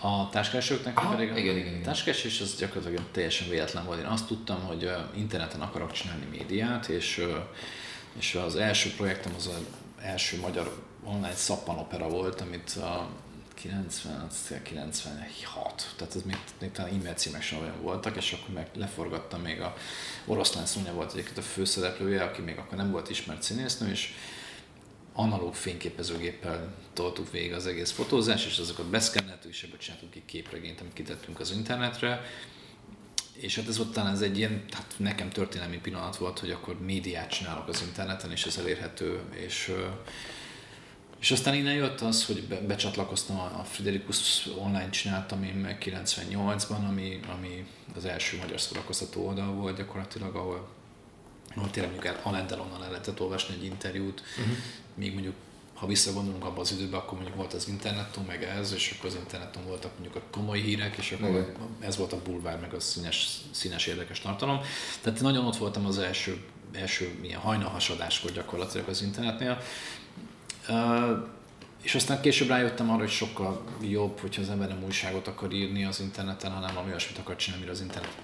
A 0.00 0.28
társkeresőknek 0.28 0.98
Aha, 0.98 1.14
pedig? 1.14 1.28
Igen, 1.28 1.38
igen, 1.38 1.56
igen. 1.56 1.80
A 1.80 1.84
társkeresés 1.84 2.40
az 2.40 2.56
gyakorlatilag 2.58 3.04
teljesen 3.12 3.48
véletlen 3.48 3.84
volt. 3.84 4.00
Én 4.00 4.06
azt 4.06 4.26
tudtam, 4.26 4.60
hogy 4.60 4.90
interneten 5.16 5.60
akarok 5.60 5.92
csinálni 5.92 6.26
médiát, 6.30 6.88
és, 6.88 7.26
és 8.18 8.34
az 8.34 8.56
első 8.56 8.90
projektem 8.96 9.32
az 9.36 9.46
az 9.46 9.62
első 10.02 10.40
magyar 10.40 10.82
online 11.04 11.34
szappanopera 11.34 12.08
volt, 12.08 12.40
amit 12.40 12.70
a 12.70 13.08
96, 13.54 15.94
tehát 15.96 16.14
ez 16.14 16.22
még, 16.22 16.38
még 16.60 16.70
talán 16.70 16.94
e-mail 16.94 17.14
címek 17.14 17.42
sem 17.42 17.60
olyan 17.60 17.82
voltak, 17.82 18.16
és 18.16 18.32
akkor 18.32 18.54
meg 18.54 18.68
leforgattam 18.74 19.40
még 19.40 19.60
a 19.60 19.76
Oroszlán 20.24 20.66
Szonya 20.66 20.92
volt 20.92 21.12
egyébként 21.12 21.38
a 21.38 21.42
főszereplője, 21.42 22.22
aki 22.22 22.42
még 22.42 22.58
akkor 22.58 22.76
nem 22.76 22.90
volt 22.90 23.10
ismert 23.10 23.42
színésznő, 23.42 23.90
és 23.90 24.14
analóg 25.12 25.54
fényképezőgéppel 25.54 26.74
toltuk 26.92 27.30
végig 27.30 27.52
az 27.52 27.66
egész 27.66 27.90
fotózás, 27.90 28.46
és 28.46 28.58
azokat 28.58 28.86
beszkenneltük, 28.86 29.50
és 29.50 29.62
ebből 29.62 29.78
csináltunk 29.78 30.14
egy 30.14 30.24
képregényt, 30.24 30.80
amit 30.80 30.92
kitettünk 30.92 31.40
az 31.40 31.50
internetre. 31.50 32.20
És 33.40 33.56
hát 33.56 33.68
ez 33.68 33.76
volt 33.76 33.92
talán 33.92 34.12
ez 34.12 34.20
egy 34.20 34.38
ilyen, 34.38 34.64
hát 34.72 34.94
nekem 34.96 35.30
történelmi 35.30 35.78
pillanat 35.78 36.16
volt, 36.16 36.38
hogy 36.38 36.50
akkor 36.50 36.80
médiát 36.80 37.30
csinálok 37.30 37.68
az 37.68 37.82
interneten, 37.86 38.30
és 38.30 38.44
ez 38.44 38.56
elérhető, 38.56 39.20
és 39.30 39.72
és 41.20 41.30
aztán 41.30 41.54
innen 41.54 41.74
jött 41.74 42.00
az, 42.00 42.26
hogy 42.26 42.42
be, 42.42 42.60
becsatlakoztam 42.60 43.38
a 43.38 43.64
Friderikus 43.64 44.48
online 44.58 44.90
csináltam 44.90 45.42
én 45.42 45.54
meg 45.54 45.82
98-ban, 45.84 46.88
ami, 46.88 47.20
ami 47.36 47.66
az 47.96 48.04
első 48.04 48.36
magyar 48.36 48.60
szórakoztató 48.60 49.26
oldal 49.26 49.52
volt 49.52 49.76
gyakorlatilag, 49.76 50.36
ahol, 50.36 50.68
ahol 51.54 51.70
tényleg 51.70 51.92
mondjuk 51.92 52.20
Alain 52.22 52.46
Delonnal 52.46 52.84
el 52.84 52.90
lehetett 52.90 53.20
olvasni 53.20 53.54
egy 53.54 53.64
interjút, 53.64 54.22
uh-huh. 54.38 54.56
még 54.94 55.12
mondjuk 55.12 55.34
ha 55.78 55.86
visszagondolunk 55.86 56.44
abban 56.44 56.58
az 56.58 56.72
időben, 56.72 57.00
akkor 57.00 57.14
mondjuk 57.14 57.36
volt 57.36 57.52
az 57.52 57.68
interneton, 57.68 58.24
meg 58.24 58.42
ez, 58.42 58.72
és 58.72 58.94
akkor 58.96 59.10
az 59.10 59.14
interneton 59.14 59.64
voltak 59.66 59.92
mondjuk 59.92 60.16
a 60.16 60.22
komoly 60.30 60.60
hírek, 60.60 60.96
és 60.96 61.12
akkor 61.12 61.28
Igen. 61.28 61.54
ez 61.80 61.96
volt 61.96 62.12
a 62.12 62.22
bulvár, 62.22 62.60
meg 62.60 62.74
a 62.74 62.80
színes, 62.80 63.28
színes 63.50 63.86
érdekes 63.86 64.20
tartalom. 64.20 64.60
Tehát 65.00 65.20
nagyon 65.20 65.46
ott 65.46 65.56
voltam 65.56 65.86
az 65.86 65.98
első, 65.98 66.44
első 66.72 67.18
ilyen 67.22 67.40
hajnalhasadáskor 67.40 68.32
gyakorlatilag 68.32 68.88
az 68.88 69.02
internetnél, 69.02 69.62
és 71.82 71.94
aztán 71.94 72.20
később 72.20 72.48
rájöttem 72.48 72.90
arra, 72.90 72.98
hogy 72.98 73.10
sokkal 73.10 73.64
jobb, 73.80 74.18
hogyha 74.20 74.42
az 74.42 74.48
ember 74.48 74.68
nem 74.68 74.84
újságot 74.84 75.26
akar 75.26 75.52
írni 75.52 75.84
az 75.84 76.00
interneten, 76.00 76.52
hanem 76.52 76.74
valami 76.74 76.90
olyasmit 76.90 77.18
akar 77.18 77.36
csinálni, 77.36 77.64
amire 77.64 77.78
az 77.78 77.86
internet 77.86 78.16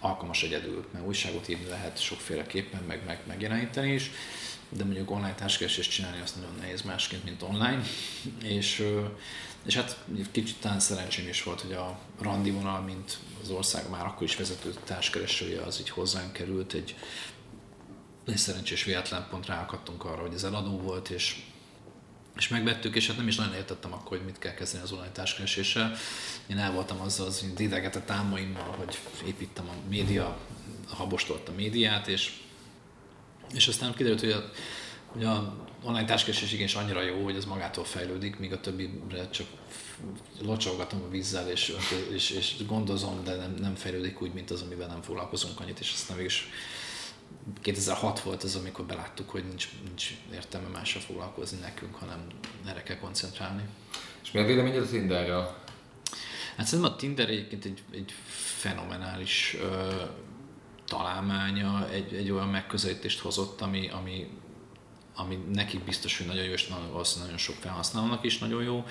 alkalmas 0.00 0.42
egyedül, 0.42 0.86
mert 0.92 1.06
újságot 1.06 1.48
írni 1.48 1.68
lehet 1.68 2.02
sokféleképpen, 2.02 2.82
meg, 2.86 3.02
meg 3.06 3.18
megjeleníteni 3.26 3.92
is, 3.92 4.10
de 4.68 4.84
mondjuk 4.84 5.10
online 5.10 5.34
társkeresést 5.34 5.90
csinálni 5.90 6.20
azt 6.20 6.36
nagyon 6.36 6.54
nehéz 6.60 6.82
másként, 6.82 7.24
mint 7.24 7.42
online, 7.42 7.82
és, 8.42 8.84
és 9.66 9.74
hát 9.74 10.04
kicsit 10.30 10.60
talán 10.60 10.80
szerencsém 10.80 11.28
is 11.28 11.42
volt, 11.42 11.60
hogy 11.60 11.72
a 11.72 11.98
randi 12.20 12.50
vonal, 12.50 12.80
mint 12.80 13.18
az 13.42 13.50
ország 13.50 13.90
már 13.90 14.06
akkor 14.06 14.22
is 14.22 14.36
vezető 14.36 14.74
társkeresője, 14.84 15.60
az 15.60 15.80
így 15.80 15.90
hozzánk 15.90 16.32
került, 16.32 16.72
egy, 16.72 16.96
egy 18.26 18.36
szerencsés 18.36 18.84
véletlen 18.84 19.26
pont 19.30 19.46
ráakadtunk 19.46 20.04
arra, 20.04 20.20
hogy 20.20 20.34
ez 20.34 20.44
eladó 20.44 20.78
volt, 20.78 21.08
és 21.08 21.42
és 22.36 22.48
megvettük, 22.48 22.96
és 22.96 23.06
hát 23.06 23.16
nem 23.16 23.28
is 23.28 23.36
nagyon 23.36 23.54
értettem 23.54 23.92
akkor, 23.92 24.16
hogy 24.16 24.26
mit 24.26 24.38
kell 24.38 24.54
kezdeni 24.54 24.82
az 24.82 24.92
online 24.92 25.10
társkereséssel. 25.12 25.96
Én 26.46 26.58
el 26.58 26.72
voltam 26.72 27.00
azzal 27.00 27.26
az 27.26 27.46
idegetett 27.58 28.10
álmaimmal, 28.10 28.74
hogy 28.78 28.98
építem 29.26 29.68
a 29.68 29.88
média, 29.88 30.38
habostolt 30.88 31.48
a 31.48 31.52
médiát, 31.52 32.08
és, 32.08 32.32
és 33.54 33.68
aztán 33.68 33.94
kiderült, 33.94 34.20
hogy 34.20 34.30
a, 34.30 34.50
hogy 35.06 35.24
a 35.24 35.66
online 35.82 36.04
társkeresés 36.04 36.52
is 36.52 36.74
annyira 36.74 37.02
jó, 37.02 37.24
hogy 37.24 37.36
ez 37.36 37.44
magától 37.44 37.84
fejlődik, 37.84 38.38
míg 38.38 38.52
a 38.52 38.60
többire 38.60 39.30
csak 39.30 39.46
locsolgatom 40.42 41.02
a 41.02 41.10
vízzel, 41.10 41.50
és, 41.50 41.74
és, 42.12 42.30
és 42.30 42.66
gondozom, 42.66 43.24
de 43.24 43.36
nem, 43.36 43.54
nem 43.60 43.74
fejlődik 43.74 44.22
úgy, 44.22 44.32
mint 44.32 44.50
az, 44.50 44.62
amivel 44.62 44.88
nem 44.88 45.02
foglalkozunk 45.02 45.60
annyit, 45.60 45.80
és 45.80 45.92
aztán 45.92 46.16
mégis 46.16 46.50
2006 47.60 48.20
volt 48.20 48.42
az, 48.42 48.56
amikor 48.56 48.84
beláttuk, 48.84 49.30
hogy 49.30 49.44
nincs, 49.44 49.68
nincs 49.84 50.10
értelme 50.32 50.68
mással 50.68 51.00
foglalkozni 51.00 51.58
nekünk, 51.58 51.94
hanem 51.94 52.26
erre 52.66 52.82
kell 52.82 52.98
koncentrálni. 52.98 53.62
És 54.22 54.30
mi 54.30 54.40
a 54.40 54.44
véleményed 54.44 54.82
a 54.82 54.86
Tinderről? 54.86 55.56
Hát 56.56 56.66
szerintem 56.66 56.92
a 56.92 56.96
Tinder 56.96 57.28
egyébként 57.28 57.64
egy, 57.64 57.82
egy 57.92 58.14
fenomenális 58.56 59.56
ö, 59.60 60.02
találmánya, 60.88 61.90
egy, 61.90 62.14
egy 62.14 62.30
olyan 62.30 62.48
megközelítést 62.48 63.20
hozott, 63.20 63.60
ami, 63.60 63.88
ami, 63.88 64.28
ami 65.14 65.38
nekik 65.52 65.84
biztos, 65.84 66.18
hogy 66.18 66.26
nagyon 66.26 66.44
jó, 66.44 66.52
és 66.52 66.68
valószínűleg 66.68 67.30
nagyon 67.30 67.38
sok 67.38 67.54
felhasználónak 67.54 68.24
is 68.24 68.38
nagyon 68.38 68.62
jó. 68.62 68.84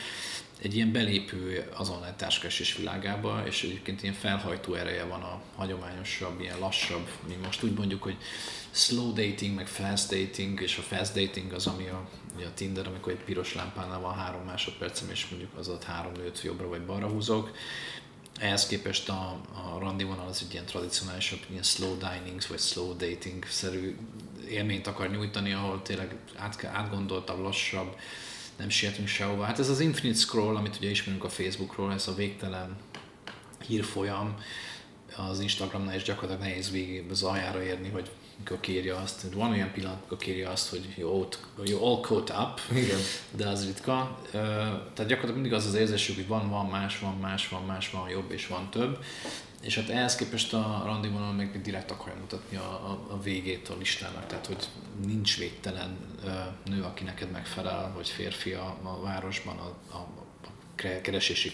Egy 0.62 0.76
ilyen 0.76 0.92
belépő 0.92 1.70
az 1.78 1.90
online 1.90 2.16
társkeresés 2.16 2.76
világába, 2.76 3.44
és 3.46 3.64
egyébként 3.64 4.04
ilyen 4.04 4.16
felhajtó 4.16 4.74
ereje 4.74 5.04
van 5.04 5.22
a 5.22 5.42
hagyományosabb, 5.56 6.42
ilyen 6.42 6.60
lassabb, 6.60 7.10
mi 7.28 7.36
most 7.44 7.64
úgy 7.64 7.74
mondjuk, 7.74 8.04
hogy 8.04 8.18
slow 8.72 9.14
dating, 9.14 9.56
meg 9.56 9.68
fast 9.68 10.10
dating, 10.10 10.62
és 10.62 10.78
a 10.78 10.82
fast 10.82 11.14
dating 11.14 11.54
az, 11.54 11.68
ami 11.68 11.88
a, 11.88 12.10
a 12.38 12.54
Tinder, 12.54 12.88
amikor 12.88 13.12
egy 13.12 13.24
piros 13.24 13.56
lámpánál 13.56 14.00
van 14.00 14.14
három 14.14 14.46
másodpercem, 14.46 15.10
és 15.10 15.28
mondjuk 15.30 15.58
az 15.58 15.68
ott 15.68 15.84
három 15.84 16.12
nőt 16.12 16.42
jobbra 16.44 16.68
vagy 16.68 16.86
balra 16.86 17.08
húzok. 17.08 17.52
Ehhez 18.40 18.68
képest 18.68 19.10
a, 19.10 19.40
a 19.54 19.80
randi 19.80 20.04
vonal 20.04 20.28
az 20.28 20.42
egy 20.46 20.54
ilyen 20.54 20.66
tradicionálisabb, 20.66 21.40
ilyen 21.50 21.64
slow 21.64 21.98
dining 21.98 22.42
vagy 22.50 22.60
slow 22.60 22.96
dating-szerű 22.96 23.98
élményt 24.48 24.88
akar 24.88 25.10
nyújtani, 25.10 25.54
ahol 25.54 25.82
tényleg 25.82 26.16
át, 26.36 26.64
átgondoltabb, 26.64 27.40
lassabb, 27.40 27.96
nem 28.58 28.70
sietünk 28.70 29.08
sehova. 29.08 29.44
Hát 29.44 29.60
ez 29.60 29.70
az 29.70 29.80
infinite 29.80 30.20
scroll, 30.20 30.56
amit 30.56 30.76
ugye 30.78 30.90
ismerünk 30.90 31.24
a 31.24 31.30
Facebookról, 31.30 31.94
ez 31.94 32.08
a 32.08 32.16
végtelen 32.16 32.78
hírfolyam, 33.68 34.38
az 35.16 35.40
Instagramnál 35.40 35.96
is 35.96 36.04
gyakorlatilag 36.04 36.50
nehéz 36.50 36.72
végig 36.72 37.12
az 37.12 37.24
aljára 37.24 37.64
érni, 37.64 37.90
hogy 37.90 38.10
mikor 38.38 38.60
kérje 38.60 38.96
azt, 38.96 39.34
van 39.34 39.52
olyan 39.52 39.72
pillanat, 39.72 39.98
amikor 40.00 40.18
kérje 40.18 40.50
azt, 40.50 40.70
hogy 40.70 40.94
you, 40.98 41.86
all 41.86 42.00
caught 42.02 42.30
up, 42.30 42.78
Igen. 42.78 43.00
de 43.32 43.48
az 43.48 43.66
ritka. 43.66 44.20
Tehát 44.32 44.96
gyakorlatilag 44.96 45.34
mindig 45.34 45.54
az 45.54 45.66
az 45.66 45.74
érzésük, 45.74 46.16
hogy 46.16 46.28
van, 46.28 46.50
van 46.50 46.66
más, 46.66 47.00
van 47.00 47.18
más, 47.18 47.50
van 47.50 47.64
más, 47.64 47.90
van 47.90 48.10
jobb 48.10 48.32
és 48.32 48.48
van 48.48 48.70
több. 48.70 49.04
És 49.62 49.76
hát 49.76 49.90
ehhez 49.90 50.16
képest 50.16 50.54
a 50.54 50.82
randi 50.86 51.08
vonal 51.08 51.34
még 51.34 51.62
direkt 51.62 51.92
akarja 51.92 52.20
mutatni 52.20 52.58
a, 52.58 52.62
a, 52.62 53.14
a 53.14 53.22
végét 53.22 53.70
a 53.70 53.76
listának, 53.78 54.28
tehát 54.28 54.46
hogy 54.46 54.68
nincs 55.06 55.38
végtelen 55.38 55.98
nő, 56.66 56.82
aki 56.82 57.04
neked 57.04 57.32
megfelel, 57.32 57.92
vagy 57.96 58.10
férfi 58.10 58.52
a, 58.52 58.78
a 58.84 59.02
városban 59.02 59.58
a, 59.58 59.96
a, 59.96 59.98
a 59.98 60.48
keresési 60.76 61.52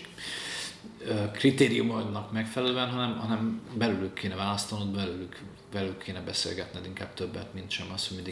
kritériumodnak 1.31 2.31
megfelelően, 2.31 2.89
hanem, 2.89 3.17
hanem 3.17 3.61
belülük 3.73 4.13
kéne 4.13 4.35
választanod, 4.35 4.95
belülük, 4.95 5.41
belülük 5.73 6.03
kéne 6.03 6.21
beszélgetned 6.21 6.85
inkább 6.85 7.13
többet, 7.13 7.53
mint 7.53 7.71
sem 7.71 7.91
az, 7.93 8.07
hogy 8.07 8.15
mindig 8.15 8.31